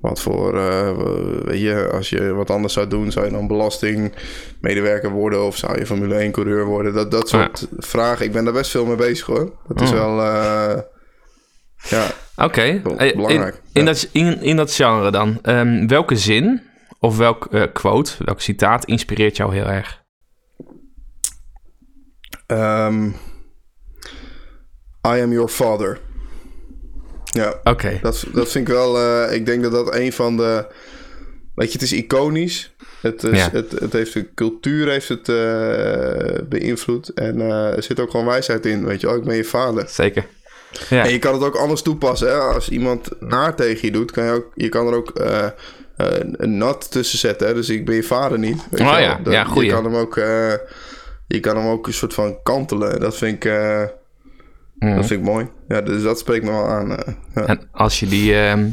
Wat 0.00 0.20
voor, 0.20 0.58
eh, 0.58 0.96
weet 1.44 1.60
je, 1.60 1.88
als 1.92 2.08
je 2.10 2.32
wat 2.34 2.50
anders 2.50 2.72
zou 2.72 2.88
doen, 2.88 3.10
zou 3.12 3.24
je 3.26 3.30
dan 3.32 3.46
belastingmedewerker 3.46 5.10
worden 5.10 5.44
of 5.44 5.56
zou 5.56 5.78
je 5.78 5.86
Formule 5.86 6.14
1 6.22 6.30
coureur 6.32 6.64
worden? 6.64 6.94
Dat, 6.94 7.10
dat 7.10 7.28
soort 7.28 7.66
vragen. 7.78 8.24
Ik 8.26 8.32
ben 8.32 8.44
daar 8.44 8.52
best 8.52 8.70
veel 8.70 8.86
mee 8.86 8.96
bezig 8.96 9.26
hoor. 9.26 9.52
Dat 9.68 9.80
is 9.80 9.90
Oh. 9.90 9.94
wel, 9.94 10.20
eh, 10.22 10.80
ja, 11.90 12.06
oké. 12.36 12.60
Eh, 12.60 12.74
In, 12.74 12.82
belangrijk, 13.14 13.60
in, 13.72 13.80
ja. 13.84 13.92
dat, 13.92 14.08
in, 14.12 14.40
in 14.42 14.56
dat 14.56 14.72
genre 14.74 15.10
dan, 15.10 15.38
ehm, 15.42 15.86
welke 15.86 16.16
zin 16.16 16.62
of 17.00 17.16
welk 17.16 17.48
quote, 17.72 18.12
welk 18.24 18.40
citaat 18.40 18.84
inspireert 18.84 19.36
jou 19.36 19.54
heel 19.54 19.66
erg? 19.66 20.04
Ehm, 22.46 23.06
I 25.06 25.20
am 25.22 25.32
your 25.32 25.48
father. 25.48 26.00
Ja, 27.36 27.60
Oké, 27.64 27.98
dat, 28.02 28.24
dat 28.32 28.48
vind 28.50 28.68
ik 28.68 28.74
wel. 28.74 28.98
eh, 28.98 29.34
ik 29.34 29.46
denk 29.46 29.62
dat 29.62 29.72
dat 29.72 29.94
een 29.94 30.12
van 30.12 30.36
de. 30.36 30.66
Weet 31.54 31.66
je, 31.72 31.78
het 31.78 31.82
is 31.82 31.92
iconisch. 31.92 32.74
Het, 33.00 33.22
is, 33.22 33.38
Ja. 33.38 33.50
het, 33.52 33.70
het 33.80 33.92
heeft 33.92 34.12
de 34.12 34.34
cultuur 34.34 34.88
heeft 34.88 35.08
het 35.08 35.28
eh, 35.28 36.42
beïnvloed. 36.48 37.08
En 37.08 37.40
eh, 37.40 37.76
er 37.76 37.82
zit 37.82 38.00
ook 38.00 38.10
gewoon 38.10 38.26
wijsheid 38.26 38.66
in. 38.66 38.84
Weet 38.86 39.00
je 39.00 39.08
ik 39.08 39.24
ben 39.24 39.36
je 39.36 39.44
vader. 39.44 39.84
zeker. 39.88 40.26
Ja, 40.88 41.04
En 41.04 41.10
je 41.12 41.18
kan 41.18 41.34
het 41.34 41.42
ook 41.42 41.56
anders 41.56 41.82
toepassen. 41.82 42.28
Hè? 42.28 42.34
Als 42.38 42.68
iemand 42.68 43.08
naar 43.20 43.54
tegen 43.56 43.86
je 43.86 43.92
doet, 43.92 44.10
kan 44.10 44.24
je, 44.24 44.30
ook, 44.30 44.46
je 44.54 44.68
kan 44.68 44.86
er 44.86 44.94
ook 44.94 45.12
een 46.36 46.56
nat 46.58 46.90
tussen 46.90 47.18
zetten. 47.18 47.46
Hè? 47.46 47.54
Dus 47.54 47.68
ik 47.68 47.84
ben 47.84 47.94
je 47.94 48.02
vader 48.02 48.38
niet. 48.38 48.62
Weet 48.70 48.80
Oh 48.80 48.86
je 48.86 48.92
wel? 48.92 49.00
ja, 49.02 49.20
Dat- 49.22 49.32
ja, 49.32 49.44
goeie. 49.44 49.66
Je 49.68 49.74
kan 49.74 49.84
hem 49.84 49.94
ook, 49.94 50.14
je 51.26 51.40
kan 51.40 51.56
hem 51.56 51.66
ook 51.66 51.86
een 51.86 51.92
soort 51.92 52.14
van 52.14 52.42
kantelen. 52.42 53.00
Dat 53.00 53.16
vind 53.16 53.44
ik, 53.44 53.52
Mhm. 54.78 54.94
dat 54.96 55.06
vind 55.06 55.20
ik 55.20 55.26
mooi. 55.26 55.48
Ja, 55.68 55.80
dus 55.80 56.02
dat 56.02 56.18
spreekt 56.18 56.44
me 56.44 56.50
wel 56.50 56.68
aan. 56.68 56.96
eh, 56.96 57.14
ja. 57.34 57.46
En 57.46 57.68
als 57.72 58.00
je, 58.00 58.06
die, 58.06 58.34
ehm, 58.40 58.68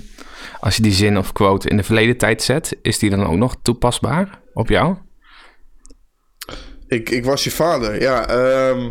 als 0.60 0.76
je 0.76 0.82
die 0.82 0.92
zin 0.92 1.18
of 1.18 1.32
quote 1.32 1.70
in 1.70 1.78
de 1.78 1.84
verleden 1.84 2.18
tijd 2.18 2.42
zet, 2.44 2.78
is 2.82 3.00
die 3.00 3.10
dan 3.10 3.24
ook 3.26 3.38
nog 3.38 3.56
toepasbaar 3.62 4.40
op 4.54 4.70
jou? 4.70 4.98
Ik, 6.88 7.10
ik 7.10 7.26
was 7.26 7.44
je 7.44 7.52
vader. 7.52 8.02
Ja, 8.02 8.28
ehm, 8.28 8.90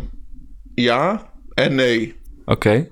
ja 0.73 1.31
en 1.53 1.75
nee. 1.75 2.21
Oké, 2.45 2.87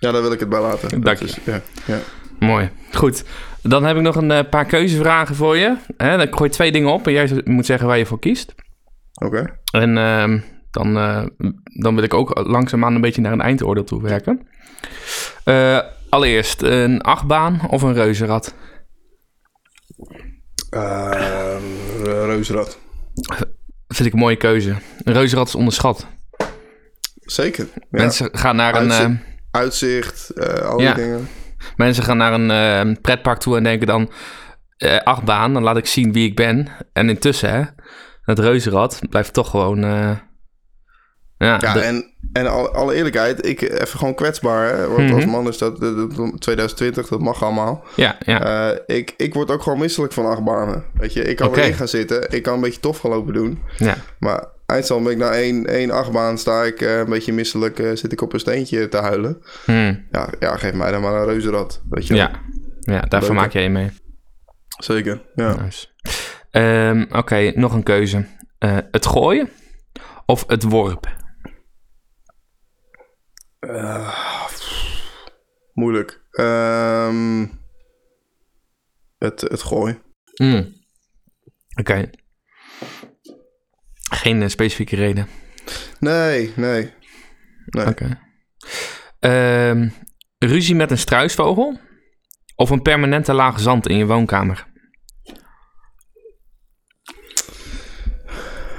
Ja, 0.00 0.12
daar 0.12 0.22
wil 0.22 0.32
ik 0.32 0.40
het 0.40 0.48
bij 0.48 0.60
laten. 0.60 1.00
Dank 1.00 1.18
je. 1.18 1.24
is- 1.24 1.38
ja, 1.44 1.60
ja. 1.86 1.98
mooi. 2.38 2.70
Goed, 2.92 3.24
dan 3.62 3.84
heb 3.84 3.96
ik 3.96 4.02
nog 4.02 4.16
een 4.16 4.30
eh, 4.30 4.48
paar 4.50 4.64
keuzevragen 4.64 5.34
voor 5.34 5.56
je. 5.56 5.76
Hè, 5.96 6.16
dan 6.16 6.26
gooi 6.36 6.48
je 6.50 6.54
twee 6.56 6.72
dingen 6.72 6.92
op 6.92 7.06
en 7.06 7.12
jij 7.12 7.40
moet 7.44 7.66
zeggen 7.66 7.86
waar 7.86 7.98
je 7.98 8.06
voor 8.06 8.18
kiest. 8.18 8.54
Oké. 9.24 9.58
En 9.72 9.98
ehm, 9.98 10.38
dan, 10.70 10.96
eh, 10.96 11.24
dan 11.80 11.94
wil 11.94 12.04
ik 12.04 12.14
ook 12.14 12.38
langzaamaan 12.46 12.94
een 12.94 13.00
beetje 13.00 13.20
naar 13.20 13.32
een 13.32 13.40
eindoordeel 13.40 13.84
toe 13.84 14.02
werken. 14.02 14.48
Eh, 15.44 15.80
allereerst, 16.08 16.62
een 16.62 17.00
achtbaan 17.00 17.60
of 17.68 17.82
een 17.82 17.94
reuzenrad? 17.94 18.54
Ehm, 20.70 21.62
reuzenrad. 22.04 22.78
vind 23.88 24.08
ik 24.08 24.12
een 24.12 24.18
mooie 24.18 24.36
keuze. 24.36 24.74
Een 25.02 25.12
reuzenrad 25.12 25.48
is 25.48 25.54
onderschat. 25.54 26.06
Zeker. 27.20 27.68
Ja. 27.74 27.80
Mensen 27.90 28.28
gaan 28.32 28.56
naar 28.56 28.74
een... 28.74 29.20
Uitzicht. 29.50 30.30
eh, 30.30 30.44
Uitzicht, 30.44 30.64
al 30.64 30.80
Ja. 30.80 30.94
die 30.94 31.04
dingen. 31.04 31.28
Mensen 31.76 32.04
gaan 32.04 32.16
naar 32.16 32.32
een 32.32 33.00
pretpark 33.00 33.38
toe 33.38 33.56
en 33.56 33.62
denken 33.62 33.86
dan... 33.86 34.10
achtbaan, 35.04 35.52
dan 35.52 35.62
laat 35.62 35.76
ik 35.76 35.86
zien 35.86 36.12
wie 36.12 36.28
ik 36.28 36.36
ben. 36.36 36.68
En 36.92 37.08
intussen, 37.08 37.50
hè, 37.52 37.62
het 38.22 38.38
reuzenrad 38.38 39.00
blijft 39.10 39.32
toch 39.32 39.50
gewoon... 39.50 39.84
ja, 41.38 41.58
Ja, 41.60 41.72
de- 41.72 41.80
en, 41.80 42.04
en 42.32 42.46
alle, 42.46 42.68
alle 42.70 42.94
eerlijkheid, 42.94 43.46
ik 43.46 43.60
even 43.62 43.98
gewoon 43.98 44.14
kwetsbaar. 44.14 44.74
Hè? 44.76 44.86
Want 44.88 44.98
Mhm. 45.06 45.14
als 45.14 45.26
man 45.26 45.48
is 45.48 45.58
dat, 45.58 45.80
dat- 45.80 45.96
dat- 46.16 46.40
2020, 46.40 47.08
dat 47.08 47.20
mag 47.20 47.42
allemaal. 47.42 47.84
ja, 47.96 48.16
ja. 48.24 48.70
Eh, 48.70 48.96
ik, 48.96 49.14
ik 49.16 49.34
word 49.34 49.50
ook 49.50 49.62
gewoon 49.62 49.78
misselijk 49.78 50.12
van 50.12 50.26
achtbanen. 50.26 50.84
Weet 50.94 51.12
je, 51.12 51.22
ik 51.22 51.36
kan 51.36 51.54
erin 51.54 51.74
gaan 51.74 51.88
zitten. 51.88 52.30
Ik 52.30 52.42
kan 52.42 52.54
een 52.54 52.60
beetje 52.60 52.80
tof 52.80 52.98
gaan 52.98 53.10
lopen 53.10 53.32
doen. 53.34 53.62
ja. 53.76 53.94
Maar 54.18 54.44
eindstand 54.66 55.02
ben 55.04 55.12
ik 55.12 55.18
na 55.18 55.30
één, 55.32 55.66
één 55.66 55.90
achtbaan 55.90 56.38
sta 56.38 56.62
ik 56.64 56.80
eh, 56.80 56.98
een 56.98 57.08
beetje 57.08 57.32
misselijk. 57.32 57.78
eh, 57.78 57.90
zit 57.94 58.12
ik 58.12 58.20
op 58.20 58.32
een 58.32 58.40
steentje 58.40 58.88
te 58.88 58.96
huilen. 58.96 59.42
Hmm, 59.64 60.06
Ja, 60.10 60.28
ja, 60.40 60.56
geef 60.56 60.72
mij 60.72 60.90
dan 60.90 61.00
maar 61.02 61.14
een 61.14 61.24
reuzenrad. 61.26 61.82
Weet 61.90 62.06
je 62.06 62.14
wel. 62.14 62.22
ja. 62.22 62.30
ja, 62.80 63.00
daarvoor 63.00 63.30
Leuk, 63.34 63.40
maak 63.40 63.52
jij 63.52 63.62
je 63.62 63.68
mee. 63.70 63.90
Zeker, 64.78 65.22
ja. 65.34 65.56
Nice. 65.62 65.86
Ehm, 66.50 67.04
Oké, 67.12 67.52
nog 67.54 67.72
een 67.72 67.82
keuze. 67.82 68.24
Het 68.90 69.06
gooien 69.06 69.48
of 70.26 70.44
het 70.46 70.62
worpen? 70.62 71.10
Moeilijk. 75.72 76.26
Ehm, 76.30 77.46
het, 79.18 79.40
het 79.40 79.62
gooien. 79.62 80.02
Hmm. 80.34 80.72
Oké. 81.80 82.10
Geen 84.10 84.42
eh, 84.42 84.48
specifieke 84.48 84.96
reden. 84.96 85.28
Nee, 86.00 86.52
nee. 86.56 86.92
Nee. 87.66 87.86
Oké. 87.86 88.20
Ehm, 89.18 89.88
ruzie 90.38 90.74
met 90.74 90.90
een 90.90 90.98
struisvogel 90.98 91.80
of 92.54 92.70
een 92.70 92.82
permanente 92.82 93.32
laag 93.32 93.60
zand 93.60 93.86
in 93.88 93.96
je 93.96 94.06
woonkamer? 94.06 94.66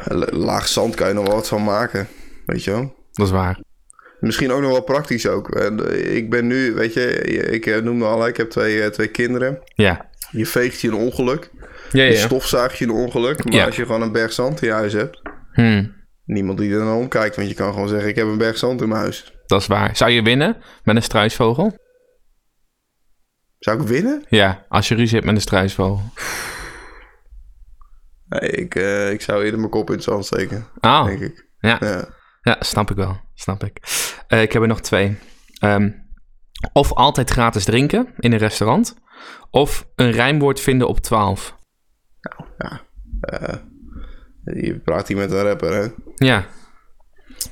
La- 0.06 0.28
Laag 0.32 0.68
zand 0.68 0.96
kan 0.96 1.08
je 1.08 1.14
nog 1.14 1.26
wel 1.26 1.36
wat 1.36 1.48
van 1.48 1.64
maken. 1.64 2.08
Weet 2.46 2.64
je 2.64 2.72
wel. 2.72 3.08
Dat 3.12 3.26
is 3.26 3.32
waar. 3.32 3.60
Misschien 4.20 4.52
ook 4.52 4.62
nog 4.62 4.72
wel 4.72 4.82
praktisch 4.84 5.28
ook. 5.28 5.50
Eh, 5.56 6.16
Ik 6.16 6.30
ben 6.30 6.48
nu, 6.48 6.74
weet 6.74 6.94
je, 6.94 7.12
ik 7.52 7.66
eh, 7.66 7.82
noemde 7.82 8.06
al, 8.06 8.28
ik 8.28 8.38
heb 8.38 8.50
twee, 8.50 8.82
eh, 8.84 8.90
twee 8.90 9.08
kinderen. 9.08 9.60
Ja. 9.76 10.10
Je 10.32 10.46
veegt 10.46 10.82
je 10.82 10.88
een 10.88 10.94
ongeluk. 10.94 11.50
Ja, 11.92 12.04
Je 12.04 12.12
ja. 12.12 12.18
stofzuigt 12.26 12.78
je 12.78 12.86
een 12.86 12.92
ongeluk. 12.92 13.44
Maar 13.44 13.54
Ja. 13.54 13.66
als 13.66 13.76
je 13.76 13.86
gewoon 13.86 14.02
een 14.02 14.12
berg 14.12 14.32
zand 14.34 14.62
in 14.62 14.68
je 14.68 14.74
huis 14.74 14.94
hebt, 14.94 15.22
Hmm, 15.52 15.96
niemand 16.26 16.58
die 16.58 16.74
er 16.74 16.84
naar 16.84 16.96
omkijkt. 16.96 17.36
Want 17.36 17.48
je 17.48 17.54
kan 17.56 17.74
gewoon 17.74 17.88
zeggen, 17.88 18.10
ik 18.10 18.16
heb 18.16 18.26
een 18.26 18.38
berg 18.38 18.58
zand 18.58 18.82
in 18.82 18.88
mijn 18.90 19.02
huis. 19.02 19.34
dat 19.46 19.62
is 19.62 19.68
waar. 19.68 19.96
Zou 19.98 20.12
je 20.12 20.22
winnen 20.22 20.58
met 20.84 20.96
een 20.96 21.04
struisvogel? 21.04 21.78
Zou 23.60 23.82
ik 23.82 23.88
winnen? 23.88 24.26
Ja, 24.30 24.66
als 24.68 24.88
je 24.88 24.96
ruzie 24.96 25.14
hebt 25.14 25.26
met 25.26 25.36
een 25.36 25.42
struisvogel. 25.42 26.02
Nee, 28.26 28.50
ik, 28.50 28.76
ik 29.14 29.22
zou 29.22 29.44
eerder 29.44 29.60
mijn 29.60 29.72
kop 29.72 29.88
in 29.90 29.96
het 29.96 30.04
zand 30.04 30.26
steken, 30.26 30.68
Ah, 30.80 31.06
denk 31.06 31.20
ik. 31.20 31.46
ja. 31.60 31.78
Ja. 31.80 32.18
Ja, 32.50 32.56
snap 32.60 32.91
ik 32.91 32.96
wel. 32.96 33.20
Snap 33.34 33.63
ik. 33.63 33.79
Eh, 34.27 34.41
ik 34.41 34.53
heb 34.53 34.62
er 34.62 34.68
nog 34.68 34.82
twee. 34.82 35.18
Ehm, 35.60 35.91
of 36.74 36.94
altijd 36.94 37.29
gratis 37.29 37.63
drinken 37.63 38.13
in 38.18 38.32
een 38.32 38.38
restaurant. 38.38 38.96
Of 39.50 39.88
een 39.96 40.12
rijmwoord 40.12 40.60
vinden 40.60 40.88
op 40.88 41.00
12. 41.00 41.56
ja. 42.58 42.82
Eh, 43.22 43.58
je 44.44 44.79
praat 44.79 45.08
hier 45.08 45.18
met 45.18 45.32
een 45.32 45.41
rapper, 45.41 45.74
hè? 45.74 45.88
Ja, 46.15 46.46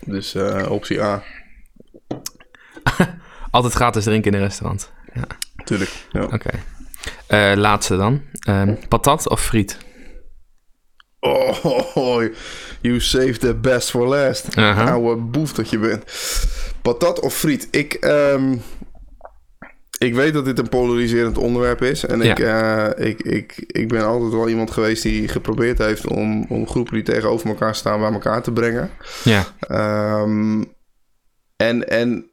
Dus 0.05 0.35
eh, 0.35 0.71
optie 0.71 1.01
A. 1.03 1.23
altijd 3.51 3.73
gratis 3.73 4.03
drinken 4.03 4.31
in 4.31 4.37
een 4.37 4.43
restaurant. 4.43 4.93
Ja, 5.13 5.27
Tuurlijk. 5.63 6.05
Ja. 6.11 6.23
oké. 6.23 6.59
Laatste 7.55 7.97
dan. 7.97 8.21
Ehm, 8.39 8.75
patat 8.87 9.29
of 9.29 9.43
friet? 9.43 9.77
Oh, 11.19 12.23
you 12.87 12.99
saved 12.99 13.39
the 13.39 13.53
best 13.53 13.89
for 13.89 14.07
last. 14.07 14.57
Aha. 14.57 14.91
Oude 14.91 15.21
boef 15.21 15.53
dat 15.53 15.69
je 15.69 15.77
bent. 15.77 16.03
Patat 16.81 17.19
of 17.19 17.33
friet? 17.33 17.67
Ik, 17.71 17.93
ehm, 17.93 18.55
ik 19.97 20.13
weet 20.13 20.33
dat 20.33 20.45
dit 20.45 20.59
een 20.59 20.69
polariserend 20.69 21.37
onderwerp 21.37 21.81
is. 21.81 22.05
En 22.05 22.21
ik, 22.21 22.39
eh, 22.39 22.87
ik, 22.95 23.21
ik, 23.21 23.63
ik 23.67 23.87
ben 23.87 24.05
altijd 24.05 24.31
wel 24.31 24.49
iemand 24.49 24.71
geweest 24.71 25.03
die 25.03 25.27
geprobeerd 25.27 25.77
heeft 25.77 26.07
om, 26.07 26.45
om 26.49 26.67
groepen 26.67 26.93
die 26.93 27.03
tegenover 27.03 27.47
elkaar 27.47 27.75
staan 27.75 27.99
bij 27.99 28.11
elkaar 28.11 28.41
te 28.41 28.51
brengen. 28.51 28.89
Ja, 29.23 29.45
Ehm, 29.59 30.63
en 31.55 31.89
en 31.89 32.29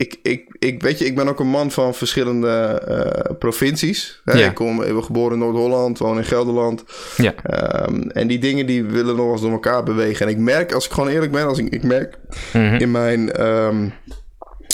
ik, 0.00 0.18
ik, 0.22 0.56
ik, 0.58 0.82
weet 0.82 0.98
je, 0.98 1.04
ik 1.04 1.14
ben 1.14 1.28
ook 1.28 1.40
een 1.40 1.46
man 1.48 1.70
van 1.70 1.94
verschillende 1.94 2.48
eh, 2.86 3.36
provincies. 3.38 4.20
Hè? 4.24 4.38
Ja. 4.38 4.48
Ik, 4.48 4.54
kom, 4.54 4.82
ik 4.82 4.92
ben 4.92 5.04
geboren 5.04 5.32
in 5.32 5.38
Noord-Holland, 5.38 5.98
woon 5.98 6.16
in 6.16 6.24
Gelderland. 6.24 6.84
ja, 7.16 7.34
Ehm, 7.42 8.00
en 8.00 8.26
die 8.28 8.38
dingen 8.38 8.66
die 8.66 8.84
willen 8.84 9.16
nog 9.16 9.32
eens 9.32 9.40
door 9.40 9.50
elkaar 9.50 9.82
bewegen. 9.82 10.26
En 10.26 10.32
ik 10.32 10.38
merk, 10.38 10.72
als 10.72 10.86
ik 10.86 10.92
gewoon 10.92 11.08
eerlijk 11.08 11.32
ben, 11.32 11.46
als 11.46 11.58
ik, 11.58 11.68
ik 11.68 11.82
merk 11.82 12.18
Mhm. 12.52 12.74
in 12.74 12.90
mijn 12.90 13.32
ehm 13.32 13.88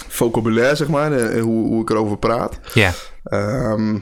vocabulaire, 0.09 0.77
zeg 0.77 0.89
maar, 0.89 1.13
en 1.13 1.39
hoe, 1.39 1.67
hoe 1.67 1.83
ik 1.83 1.91
erover 1.91 2.19
praat, 2.19 2.61
ja. 2.75 2.93
ehm, 3.25 3.99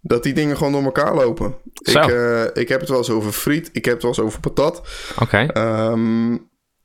dat 0.00 0.22
die 0.22 0.34
dingen 0.34 0.56
gewoon 0.56 0.72
door 0.72 0.82
elkaar 0.84 1.14
lopen. 1.14 1.54
Zo. 1.74 2.00
Ik, 2.00 2.10
eh, 2.10 2.44
ik 2.62 2.68
heb 2.68 2.80
het 2.80 2.88
wel 2.88 2.98
eens 2.98 3.10
over 3.10 3.32
friet, 3.32 3.68
ik 3.72 3.84
heb 3.84 3.94
het 3.94 4.02
wel 4.02 4.10
eens 4.10 4.20
over 4.20 4.40
patat. 4.40 4.82
Oké. 5.22 5.46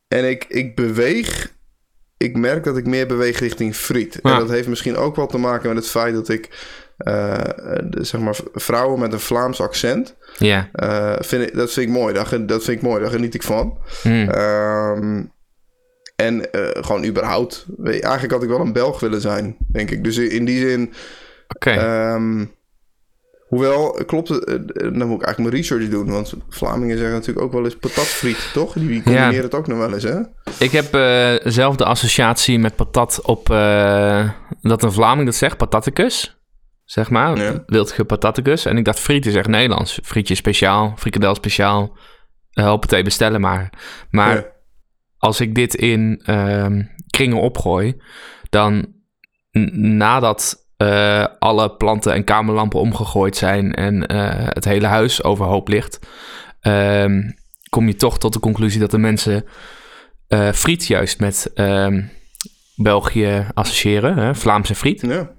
En 0.07 0.29
ik, 0.29 0.45
ik 0.47 0.75
beweeg. 0.75 1.53
Ik 2.21 2.37
merk 2.37 2.63
dat 2.63 2.77
ik 2.77 2.85
meer 2.85 3.07
beweeg 3.07 3.39
richting 3.39 3.75
friet. 3.75 4.19
Ja. 4.21 4.33
En 4.33 4.39
dat 4.39 4.49
heeft 4.49 4.67
misschien 4.67 4.95
ook 4.95 5.15
wel 5.15 5.27
te 5.27 5.37
maken 5.37 5.67
met 5.67 5.77
het 5.77 5.87
feit 5.87 6.13
dat 6.13 6.29
ik 6.29 6.49
eh, 6.97 7.43
de, 7.83 8.03
zeg 8.03 8.21
maar 8.21 8.35
vrouwen 8.53 8.99
met 8.99 9.13
een 9.13 9.19
Vlaams 9.19 9.61
accent. 9.61 10.15
Ja. 10.37 10.69
Eh, 10.73 11.15
vind 11.19 11.43
ik, 11.43 11.55
dat 11.55 11.71
vind 11.71 11.87
ik 11.87 11.93
mooi. 11.93 12.13
Dat, 12.13 12.27
vind 12.63 12.67
ik 12.67 12.81
mooi. 12.81 13.01
Daar 13.01 13.11
geniet 13.11 13.33
ik 13.33 13.43
van. 13.43 13.77
Hmm. 14.01 14.29
Ehm, 14.29 15.23
en 16.15 16.51
eh, 16.51 16.83
gewoon 16.83 17.05
überhaupt. 17.05 17.65
Eigenlijk 17.83 18.31
had 18.31 18.43
ik 18.43 18.49
wel 18.49 18.59
een 18.59 18.73
Belg 18.73 18.99
willen 18.99 19.21
zijn, 19.21 19.57
denk 19.71 19.91
ik. 19.91 20.03
Dus 20.03 20.17
in 20.17 20.45
die 20.45 20.69
zin. 20.69 20.93
Oké. 21.47 21.71
ehm, 21.71 22.45
hoewel, 23.51 24.03
klopt 24.05 24.27
het. 24.29 24.46
eh, 24.46 24.58
dan 24.81 25.08
moet 25.08 25.22
ik 25.22 25.25
eigenlijk 25.25 25.38
mijn 25.38 25.50
research 25.50 25.89
doen. 25.89 26.10
Want 26.12 26.34
Vlamingen 26.50 26.98
zeggen 26.98 27.15
natuurlijk 27.15 27.46
ook 27.46 27.51
wel 27.51 27.63
eens 27.63 27.75
patatfriet, 27.75 28.50
toch? 28.53 28.74
Die 28.74 29.03
combineren 29.03 29.34
Ja. 29.36 29.41
het 29.41 29.55
ook 29.55 29.67
nog 29.67 29.77
wel 29.77 29.93
eens, 29.93 30.03
hè? 30.03 30.20
Ik 30.60 30.72
heb 30.72 30.93
eh, 30.93 31.51
zelf 31.51 31.75
de 31.75 31.86
associatie 31.86 32.60
met 32.60 32.75
patat 32.75 33.22
op 33.22 33.50
eh, 33.50 34.29
dat 34.62 34.84
een 34.84 34.91
Vlaming 34.91 35.25
dat 35.25 35.36
zegt, 35.36 35.58
pataticus. 35.58 36.39
Zeg 36.84 37.10
maar, 37.10 37.38
Ja. 37.38 37.63
wildge 37.65 38.05
pataticus. 38.05 38.65
En 38.65 38.77
ik 38.77 38.86
dacht, 38.86 39.00
friet 39.00 39.25
is 39.25 39.36
echt 39.36 39.48
Nederlands. 39.48 40.00
Frietje 40.03 40.36
speciaal, 40.36 40.93
frikandel 40.98 41.36
speciaal. 41.36 41.98
Uh, 42.53 42.65
hoppatee, 42.65 43.03
bestellen 43.03 43.41
maar. 43.41 43.74
Maar 44.10 44.36
Ja. 44.36 44.46
als 45.17 45.39
ik 45.41 45.55
dit 45.55 45.75
in 45.75 46.22
ehm, 46.25 46.84
kringen 47.10 47.38
opgooi, 47.41 48.01
dan 48.50 48.93
nadat 49.98 50.61
eh, 50.81 51.25
alle 51.39 51.69
planten 51.69 52.13
en 52.13 52.23
kamerlampen 52.23 52.79
omgegooid 52.79 53.38
zijn 53.38 53.73
en 53.73 54.07
eh, 54.07 54.29
het 54.33 54.65
hele 54.65 54.88
huis 54.88 55.23
overhoop 55.23 55.67
ligt, 55.67 56.00
ehm, 56.61 57.21
kom 57.69 57.88
je 57.88 57.95
toch 57.95 58.19
tot 58.19 58.33
de 58.33 58.39
conclusie 58.39 58.79
dat 58.79 58.91
de 58.91 58.97
mensen 58.97 59.45
eh, 60.27 60.51
friet 60.51 60.88
juist 60.88 61.19
met 61.19 61.51
ehm, 61.53 62.01
België 62.75 63.47
associëren, 63.53 64.17
hè? 64.17 64.35
Vlaamse 64.35 64.75
friet. 64.75 65.01
Ja. 65.01 65.29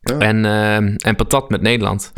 Ja. 0.00 0.18
En, 0.18 0.44
ehm, 0.44 0.94
en 0.96 1.16
patat 1.16 1.50
met 1.50 1.62
Nederland. 1.62 2.12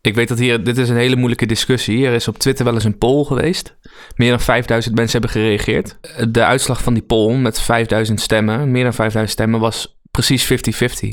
Ik 0.00 0.14
weet 0.14 0.28
dat 0.28 0.38
hier, 0.38 0.64
dit 0.64 0.78
is 0.78 0.88
een 0.88 0.96
hele 0.96 1.16
moeilijke 1.16 1.46
discussie. 1.46 2.06
Er 2.06 2.12
is 2.12 2.28
op 2.28 2.38
Twitter 2.38 2.64
wel 2.64 2.74
eens 2.74 2.84
een 2.84 2.98
poll 2.98 3.24
geweest. 3.24 3.76
Meer 4.16 4.30
dan 4.30 4.40
5000 4.40 4.94
mensen 4.94 5.20
hebben 5.20 5.40
gereageerd. 5.40 5.98
De 6.32 6.44
uitslag 6.44 6.82
van 6.82 6.94
die 6.94 7.02
poll 7.02 7.36
met 7.36 7.60
5000 7.60 8.20
stemmen, 8.20 8.70
meer 8.70 8.82
dan 8.82 8.94
5000 8.94 9.32
stemmen, 9.32 9.60
was 9.60 9.93
precies 10.14 10.44
50-50. 10.44 11.08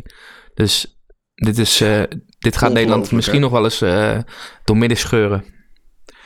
Dus 0.54 1.02
dit, 1.36 1.58
is, 1.58 1.82
eh, 1.82 2.04
dit 2.40 2.58
gaat 2.58 2.74
Nederland 2.74 3.12
misschien 3.12 3.36
hè? 3.36 3.42
nog 3.42 3.52
wel 3.52 3.64
eens 3.64 3.82
eh 3.82 4.18
door 4.64 4.78
midden 4.78 4.98
scheuren. 4.98 5.44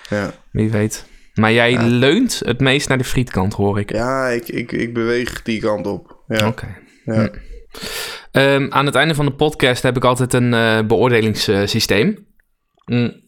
ja. 0.10 0.34
Wie 0.52 0.72
weet. 0.72 1.06
Maar 1.34 1.54
jij 1.54 1.72
Ja. 1.72 1.82
leunt 1.88 2.42
het 2.46 2.60
meest 2.60 2.88
naar 2.88 2.98
de 2.98 3.04
frietkant, 3.04 3.54
hoor 3.54 3.80
ik. 3.80 3.92
Ja, 3.92 4.28
ik, 4.28 4.48
ik, 4.48 4.72
ik 4.72 4.94
beweeg 4.94 5.42
die 5.42 5.60
kant 5.60 5.88
op. 5.88 6.24
Ja. 6.28 6.48
Oké. 6.48 6.78
ja. 7.06 7.30
Ehm, 8.32 8.68
aan 8.70 8.86
het 8.86 8.96
einde 8.96 9.16
van 9.16 9.26
de 9.26 9.34
podcast 9.34 9.84
heb 9.84 9.96
ik 9.96 10.04
altijd 10.04 10.34
een 10.34 10.54
eh, 10.54 10.80
beoordelingssysteem. 10.88 12.28
Mm. 12.86 13.24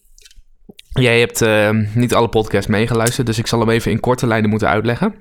Jij 1.00 1.20
hebt 1.20 1.42
ehm, 1.42 1.86
niet 1.94 2.14
alle 2.14 2.30
podcasts 2.30 2.68
meegeluisterd, 2.70 3.28
dus 3.28 3.38
ik 3.38 3.48
zal 3.48 3.60
hem 3.60 3.70
even 3.70 3.92
in 3.92 4.00
korte 4.00 4.28
lijnen 4.28 4.50
moeten 4.50 4.68
uitleggen. 4.70 5.16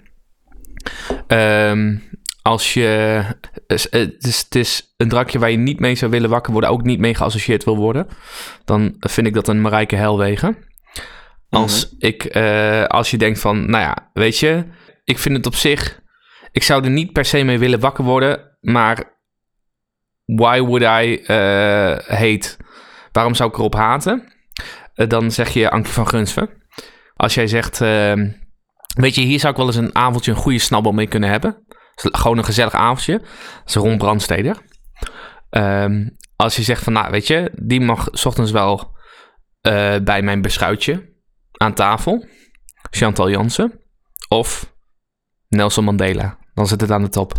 Ehm, 1.26 1.97
als 2.46 2.74
je. 2.74 3.22
es- 3.66 3.86
Het 3.90 4.24
is, 4.26 4.38
het 4.44 4.54
is 4.54 4.94
een 4.96 5.08
drankje 5.08 5.38
waar 5.38 5.50
je 5.50 5.56
niet 5.56 5.80
mee 5.80 5.94
zou 5.94 6.10
willen 6.10 6.30
wakker 6.30 6.52
worden, 6.52 6.70
ook 6.70 6.82
niet 6.82 6.98
mee 6.98 7.14
geassocieerd 7.14 7.64
wil 7.64 7.76
worden. 7.76 8.06
Dan 8.64 8.96
vind 9.00 9.26
ik 9.26 9.34
dat 9.34 9.48
een 9.48 9.60
Marijke 9.60 9.96
Helwegen. 9.96 10.56
Als, 11.50 11.94
ik, 11.98 12.24
eh, 12.24 12.84
als 12.84 13.10
je 13.10 13.16
denkt 13.18 13.40
van, 13.40 13.70
nou 13.70 13.84
ja, 13.84 14.10
weet 14.12 14.38
je, 14.38 14.64
ik 15.04 15.18
vind 15.18 15.36
het 15.36 15.46
op 15.46 15.54
zich. 15.54 16.00
Ik 16.52 16.62
zou 16.62 16.84
er 16.84 16.90
niet 16.90 17.12
per 17.12 17.24
se 17.24 17.42
mee 17.42 17.58
willen 17.58 17.80
wakker 17.80 18.04
worden, 18.04 18.56
maar 18.60 19.18
why 20.24 20.60
would 20.60 20.82
I 21.04 21.16
eh, 21.22 21.36
hate? 22.18 22.56
Waarom 23.12 23.34
zou 23.34 23.50
ik 23.50 23.56
erop 23.56 23.74
haten? 23.74 24.32
Eh, 24.94 25.08
dan 25.08 25.30
zeg 25.30 25.48
je 25.48 25.70
Ankie 25.70 25.92
van 25.92 26.08
Gunsven. 26.08 26.48
Als 27.14 27.34
jij 27.34 27.46
zegt, 27.46 27.80
ehm, 27.80 28.30
weet 28.96 29.14
je, 29.14 29.20
hier 29.20 29.38
zou 29.40 29.52
ik 29.52 29.58
wel 29.58 29.66
eens 29.66 29.76
een 29.76 29.94
avondje 29.94 30.30
een 30.30 30.36
goede 30.36 30.58
snabbel 30.58 30.92
mee 30.92 31.06
kunnen 31.06 31.28
hebben. 31.30 31.64
Gewoon 31.97 32.39
een 32.39 32.45
gezellig 32.45 32.75
avondje. 32.75 33.19
Dat 33.19 33.28
is 33.65 33.75
Ron 33.75 33.99
Brandsteder. 33.99 34.56
Ehm, 35.50 36.09
als 36.37 36.56
je 36.56 36.63
zegt 36.63 36.82
van, 36.82 36.93
nou, 36.93 37.11
weet 37.11 37.26
je, 37.26 37.50
die 37.63 37.80
mag 37.80 38.09
's 38.13 38.25
ochtends 38.25 38.50
wel 38.50 38.95
eh, 39.61 39.97
bij 40.04 40.23
mijn 40.23 40.43
beschuitje 40.43 41.15
aan 41.52 41.75
tafel. 41.75 42.26
Chantal 42.91 43.30
Jansen. 43.30 43.80
Of 44.28 44.75
Nelson 45.49 45.85
Mandela. 45.85 46.39
Dan 46.54 46.67
zit 46.67 46.80
het 46.80 46.91
aan 46.91 47.02
de 47.02 47.09
top. 47.09 47.32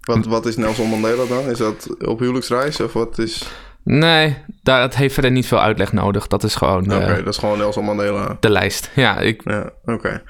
Wat, 0.00 0.26
wat 0.26 0.46
is 0.46 0.56
Nelson 0.56 0.88
Mandela 0.88 1.24
dan? 1.24 1.44
Is 1.50 1.58
dat 1.58 2.06
op 2.06 2.18
huwelijksreis 2.18 2.80
of 2.80 2.92
wat 2.92 3.18
is... 3.18 3.48
Nee, 3.84 4.36
het 4.62 4.96
heeft 4.96 5.14
verder 5.14 5.30
niet 5.30 5.46
veel 5.46 5.60
uitleg 5.60 5.92
nodig. 5.92 6.26
Dat 6.26 6.42
is 6.44 6.54
gewoon 6.54 6.84
Oké, 6.84 7.04
eh, 7.04 7.16
dat 7.16 7.26
is 7.34 7.38
gewoon 7.38 7.58
Nelson 7.58 7.84
Mandela. 7.84 8.36
de 8.40 8.50
lijst. 8.50 8.90
Ja, 8.94 9.18
ik, 9.18 9.42
Ja, 9.44 9.72
oké. 9.84 10.22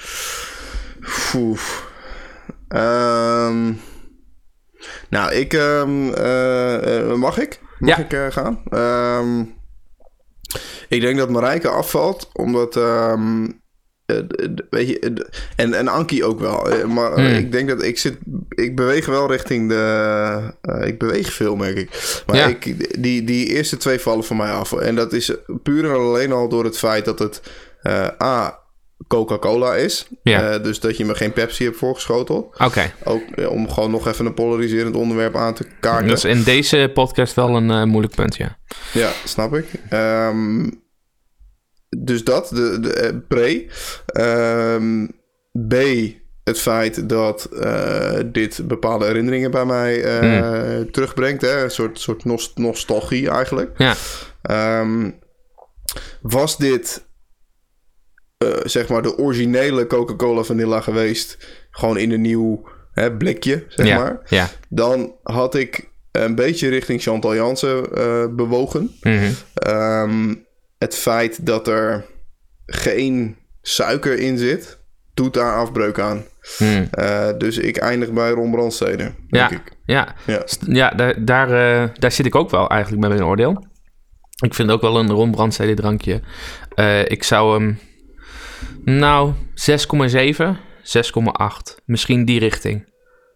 Ehm, 2.68 3.72
nou, 5.11 5.33
ik... 5.35 5.52
ehm, 5.54 6.09
eh, 6.12 6.98
eh, 7.11 7.14
mag 7.14 7.38
ik? 7.38 7.61
Mag 7.78 7.88
Ja. 7.88 8.04
ik 8.04 8.12
eh, 8.12 8.26
gaan? 8.31 8.62
Ehm, 8.70 9.40
ik 10.88 11.00
denk 11.00 11.18
dat 11.18 11.31
Marijke 11.31 11.68
afvalt, 11.68 12.31
omdat... 12.33 12.74
weet 14.70 14.88
je, 14.88 15.26
en, 15.57 15.74
en 15.74 15.88
Ankie 15.88 16.24
ook 16.24 16.40
wel. 16.40 16.87
Maar 16.87 17.12
Hmm. 17.12 17.26
ik 17.26 17.52
denk 17.52 17.68
dat 17.68 17.83
ik 17.83 17.98
zit... 17.98 18.18
Ik 18.48 18.76
beweeg 18.76 19.07
wel 19.07 19.31
richting 19.31 19.68
de... 19.68 20.54
ik 20.81 20.98
beweeg 20.98 21.33
veel, 21.33 21.57
merk 21.57 21.76
ik. 21.76 22.22
Maar 22.26 22.37
Ja. 22.37 22.46
ik, 22.46 23.02
die, 23.02 23.24
die 23.24 23.46
eerste 23.46 23.76
twee 23.76 23.98
vallen 23.98 24.24
van 24.24 24.37
mij 24.37 24.50
af. 24.52 24.72
En 24.72 24.94
dat 24.94 25.12
is 25.12 25.33
puur 25.62 25.85
en 25.85 25.90
alleen 25.90 26.33
al 26.33 26.48
door 26.48 26.64
het 26.64 26.78
feit 26.78 27.04
dat 27.04 27.18
het... 27.18 27.40
A, 28.22 28.59
Coca-Cola 29.06 29.74
is. 29.76 30.08
Ja. 30.22 30.52
Eh, 30.52 30.62
dus 30.62 30.80
dat 30.80 30.96
je 30.96 31.04
me 31.04 31.14
geen 31.14 31.32
Pepsi 31.32 31.64
hebt 31.64 31.76
voorgeschoteld. 31.76 32.58
Oké. 32.58 32.92
Ook 33.04 33.22
eh, 33.34 33.50
om 33.50 33.70
gewoon 33.70 33.90
nog 33.90 34.06
even 34.08 34.26
een 34.26 34.34
polariserend 34.34 34.96
onderwerp 34.96 35.37
aan 35.37 35.54
te 35.54 35.66
kaarten. 35.80 36.08
Dat 36.08 36.16
is 36.16 36.24
in 36.24 36.42
deze 36.42 36.90
podcast 36.94 37.34
wel 37.34 37.56
een 37.56 37.70
eh, 37.70 37.82
moeilijk 37.84 38.14
punt, 38.14 38.37
ja. 38.37 38.58
Ja, 38.92 39.11
snap 39.24 39.54
ik. 39.54 39.66
Ehm, 39.88 40.70
dus 41.88 42.24
dat, 42.24 42.48
de, 42.48 42.80
de 42.80 43.24
pre. 43.28 43.66
Ehm, 44.06 45.06
B, 45.68 45.74
het 46.44 46.58
feit 46.61 47.08
dat 47.08 47.48
dit 48.26 48.61
bepaalde 48.68 49.04
herinneringen 49.06 49.50
bij 49.50 49.64
mij 49.64 50.02
eh, 50.04 50.80
terugbrengt. 50.80 51.40
Hè? 51.42 51.62
Een 51.64 51.70
soort, 51.70 52.00
soort 52.00 52.24
nost- 52.24 52.56
nostalgie 52.58 53.30
eigenlijk. 53.30 53.78
Ja, 53.78 53.94
Ehm, 54.42 55.11
was 56.22 56.56
dit, 56.56 57.06
eh, 58.38 58.48
zeg 58.64 58.88
maar, 58.88 59.03
de 59.03 59.18
originele 59.18 59.87
Coca-Cola 59.87 60.42
Vanilla 60.42 60.81
geweest? 60.81 61.38
Gewoon 61.70 61.98
in 61.98 62.11
een 62.12 62.20
nieuw 62.20 62.68
hè, 62.92 63.16
blikje, 63.16 63.64
zeg 63.68 63.87
ja, 63.87 63.98
maar. 63.98 64.20
ja. 64.29 64.48
Dan 64.68 65.14
had 65.22 65.55
ik 65.55 65.88
een 66.12 66.35
beetje 66.35 66.68
richting 66.68 67.03
Chantal 67.03 67.35
Jansen 67.35 67.94
eh, 67.94 68.24
bewogen. 68.31 68.90
Ehm, 69.55 70.35
het 70.79 70.94
feit 70.94 71.46
dat 71.46 71.68
er 71.68 72.05
geen 72.66 73.37
suiker 73.62 74.18
in 74.18 74.38
zit, 74.38 74.79
doet 75.14 75.35
daar 75.35 75.57
afbreuk 75.57 75.98
aan. 75.98 76.24
Eh, 76.90 77.29
dus 77.38 77.59
ik 77.59 77.77
eindig 77.77 78.12
bij 78.12 78.31
Ron 78.31 78.51
Brandstede, 78.51 79.12
Ja, 79.29 79.48
denk 79.48 79.61
ik. 79.66 79.72
ja. 79.85 80.14
Ja. 80.27 80.44
Ja 80.66 80.90
daar, 80.90 81.24
daar, 81.24 81.48
daar 81.98 82.12
zit 82.12 82.27
ik 82.27 82.35
ook 82.35 82.51
wel 82.51 82.68
eigenlijk 82.68 83.03
met 83.03 83.11
mijn 83.11 83.24
oordeel. 83.24 83.66
Ik 84.44 84.55
vind 84.55 84.70
ook 84.70 84.81
wel 84.81 84.98
een 84.98 85.11
Ron 85.11 85.31
Brandstede 85.31 85.74
drankje. 85.74 86.20
Ik 87.05 87.22
zou 87.22 87.53
hem, 87.61 87.79
nou, 88.84 89.32
6,7, 89.54 90.56
6,8. 90.82 91.82
Misschien 91.84 92.24
die 92.24 92.38
richting 92.38 92.92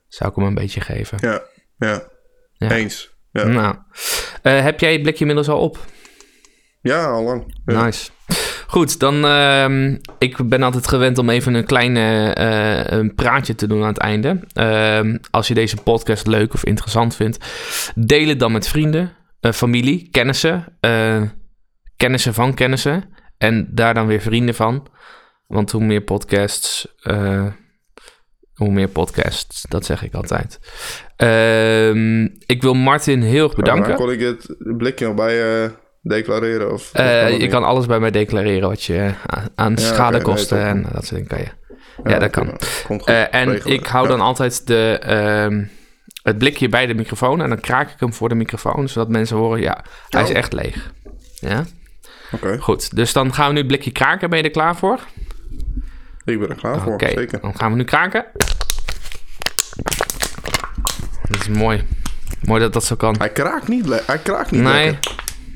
zou 0.09 0.31
ik 0.31 0.37
hem 0.37 0.47
een 0.47 0.55
beetje 0.55 0.81
geven. 0.81 1.19
Ja, 1.21 1.43
ja. 1.77 2.11
Ja. 2.53 2.71
Eens. 2.71 3.15
Ja. 3.33 3.45
Nou, 3.47 3.77
eh, 4.43 4.63
heb 4.63 4.81
jij 4.81 4.93
het 4.93 5.03
blikje 5.03 5.21
inmiddels 5.21 5.49
al 5.49 5.61
op? 5.61 5.79
ja, 6.81 7.05
al 7.05 7.23
lang. 7.23 7.55
Ja. 7.65 7.85
Nice. 7.85 8.11
Goed, 8.67 9.01
dan 9.01 9.25
ehm, 9.25 9.97
ik 10.19 10.49
ben 10.49 10.63
altijd 10.63 10.89
gewend 10.89 11.19
om 11.19 11.31
even 11.31 11.55
een 11.55 11.65
klein 11.65 11.97
eh, 11.97 12.99
een 12.99 13.15
praatje 13.15 13.55
te 13.55 13.67
doen 13.67 13.83
aan 13.83 13.89
het 13.89 13.99
einde. 13.99 14.41
Ehm, 14.53 15.19
als 15.31 15.49
je 15.49 15.55
deze 15.55 15.77
podcast 15.77 16.27
leuk 16.27 16.55
of 16.55 16.65
interessant 16.65 17.17
vindt, 17.17 17.47
deel 17.95 18.29
het 18.29 18.39
dan 18.39 18.53
met 18.53 18.69
vrienden, 18.69 19.17
eh, 19.41 19.53
familie, 19.53 20.09
kennissen, 20.11 20.79
kennissen 21.97 22.35
van 22.35 22.55
kennissen 22.55 23.05
en 23.39 23.69
daar 23.71 23.95
dan 23.95 24.07
weer 24.07 24.21
vrienden 24.21 24.55
van. 24.55 24.87
Want 25.53 25.71
hoe 25.71 25.85
meer 25.85 26.01
podcasts, 26.01 26.87
eh, 27.03 27.47
hoe 28.55 28.71
meer 28.71 28.89
podcasts, 28.89 29.65
dat 29.69 29.85
zeg 29.85 30.03
ik 30.03 30.15
altijd. 30.15 30.59
Ehm, 31.17 32.23
ik 32.47 32.63
wil 32.63 32.75
Martin 32.75 33.23
heel 33.23 33.45
erg 33.45 33.55
bedanken. 33.57 33.89
Maar 33.89 33.97
kon 33.99 34.11
ik 34.13 34.21
het 34.21 34.55
blikje 34.59 35.07
nog 35.07 35.15
bij 35.15 35.35
je 35.35 35.71
declareren? 36.03 36.67
Of, 36.73 36.75
of 36.75 36.93
Eh, 36.93 37.21
kan 37.21 37.33
je 37.33 37.39
niet? 37.39 37.51
kan 37.51 37.65
alles 37.65 37.87
bij 37.87 38.01
mij 38.01 38.11
declareren 38.11 38.69
wat 38.69 38.83
je 38.83 38.95
eh, 39.27 39.45
aan- 39.55 39.75
Ja, 39.77 39.81
schadekosten 39.83 40.63
en 40.67 40.83
dat 40.83 41.07
soort 41.07 41.11
dingen 41.11 41.27
kan 41.27 41.39
je. 41.39 41.49
Ja, 42.11 42.19
dat 42.19 42.31
kan. 42.31 42.47
nou, 42.47 42.59
goed. 42.87 43.05
Eh, 43.05 43.35
en 43.35 43.51
regelen. 43.51 43.77
ik 43.77 43.87
hou 43.87 44.05
Ja. 44.05 44.11
dan 44.11 44.21
altijd 44.21 44.67
de, 44.67 44.99
ehm, 44.99 45.65
het 46.23 46.39
blikje 46.39 46.69
bij 46.69 46.87
de 46.87 46.95
microfoon 46.95 47.43
en 47.43 47.49
dan 47.49 47.61
kraak 47.61 47.91
ik 47.91 48.01
hem 48.01 48.13
voor 48.15 48.29
de 48.29 48.35
microfoon, 48.35 48.89
zodat 48.89 49.09
mensen 49.09 49.37
horen, 49.37 49.61
ja, 49.61 49.85
hij 50.09 50.23
is 50.23 50.31
Oh. 50.31 50.37
echt 50.37 50.53
leeg. 50.53 50.93
Ja, 51.35 51.65
Oké, 52.33 52.59
goed. 52.59 52.97
Dus 52.97 53.13
dan 53.13 53.35
gaan 53.35 53.47
we 53.47 53.53
nu 53.53 53.59
het 53.59 53.67
blikje 53.67 53.91
kraken. 53.91 54.31
Ben 54.31 54.39
je 54.39 54.45
er 54.45 54.51
klaar 54.51 54.77
voor? 54.77 54.99
Ik 56.25 56.39
ben 56.39 56.49
er 56.49 56.57
klaar 56.57 56.81
voor. 56.81 56.93
Oké, 56.93 57.09
Zeker. 57.09 57.41
dan 57.41 57.57
gaan 57.57 57.71
we 57.71 57.77
nu 57.77 57.85
kraken. 57.85 58.25
Dat 61.29 61.41
is 61.41 61.49
mooi. 61.49 61.83
Mooi 62.45 62.61
dat 62.61 62.73
dat 62.73 62.85
zo 62.85 62.97
kan. 62.97 63.15
Hij 63.19 63.31
kraakt 63.33 63.69
niet, 63.69 64.03
hij 64.07 64.19
kraakt 64.19 64.51
niet 64.51 64.63
Nee, 64.63 64.85
lekker. 64.85 65.15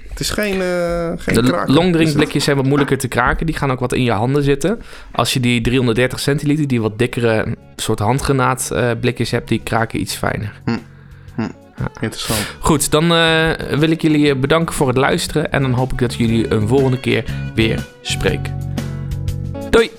Het 0.09 0.21
is 0.21 0.31
geen, 0.31 0.63
eh 0.63 1.13
geen 1.17 1.35
de 1.35 1.63
longdrinkblikjes 1.67 2.45
zijn 2.45 2.57
wat 2.57 2.65
moeilijker 2.67 2.99
te 2.99 3.09
kraken. 3.09 3.47
Die 3.47 3.57
gaan 3.57 3.71
ook 3.73 3.81
wat 3.81 3.93
in 3.93 4.03
je 4.03 4.11
handen 4.11 4.43
zitten. 4.43 4.83
Als 5.13 5.33
je 5.33 5.41
die 5.41 5.61
330 5.61 6.21
centiliter, 6.21 6.67
die 6.67 6.81
wat 6.81 6.99
dikkere 6.99 7.57
soort 7.77 7.99
handgranaat 7.99 8.71
eh, 8.71 8.91
blikjes 9.01 9.31
hebt, 9.31 9.49
die 9.49 9.61
kraken 9.63 10.01
iets 10.01 10.15
fijner. 10.15 10.61
Interessant. 12.01 12.41
Goed, 12.59 12.91
dan 12.91 13.13
eh, 13.13 13.51
wil 13.79 13.91
ik 13.91 14.03
jullie 14.03 14.37
bedanken 14.37 14.75
voor 14.75 14.89
het 14.89 14.97
luisteren. 14.97 15.53
En 15.53 15.63
dan 15.63 15.73
hoop 15.73 15.93
ik 15.93 15.99
dat 15.99 16.15
jullie 16.15 16.53
een 16.53 16.69
volgende 16.69 17.01
keer 17.01 17.25
weer 17.55 17.87
spreek. 18.03 18.51
Doei! 19.71 19.91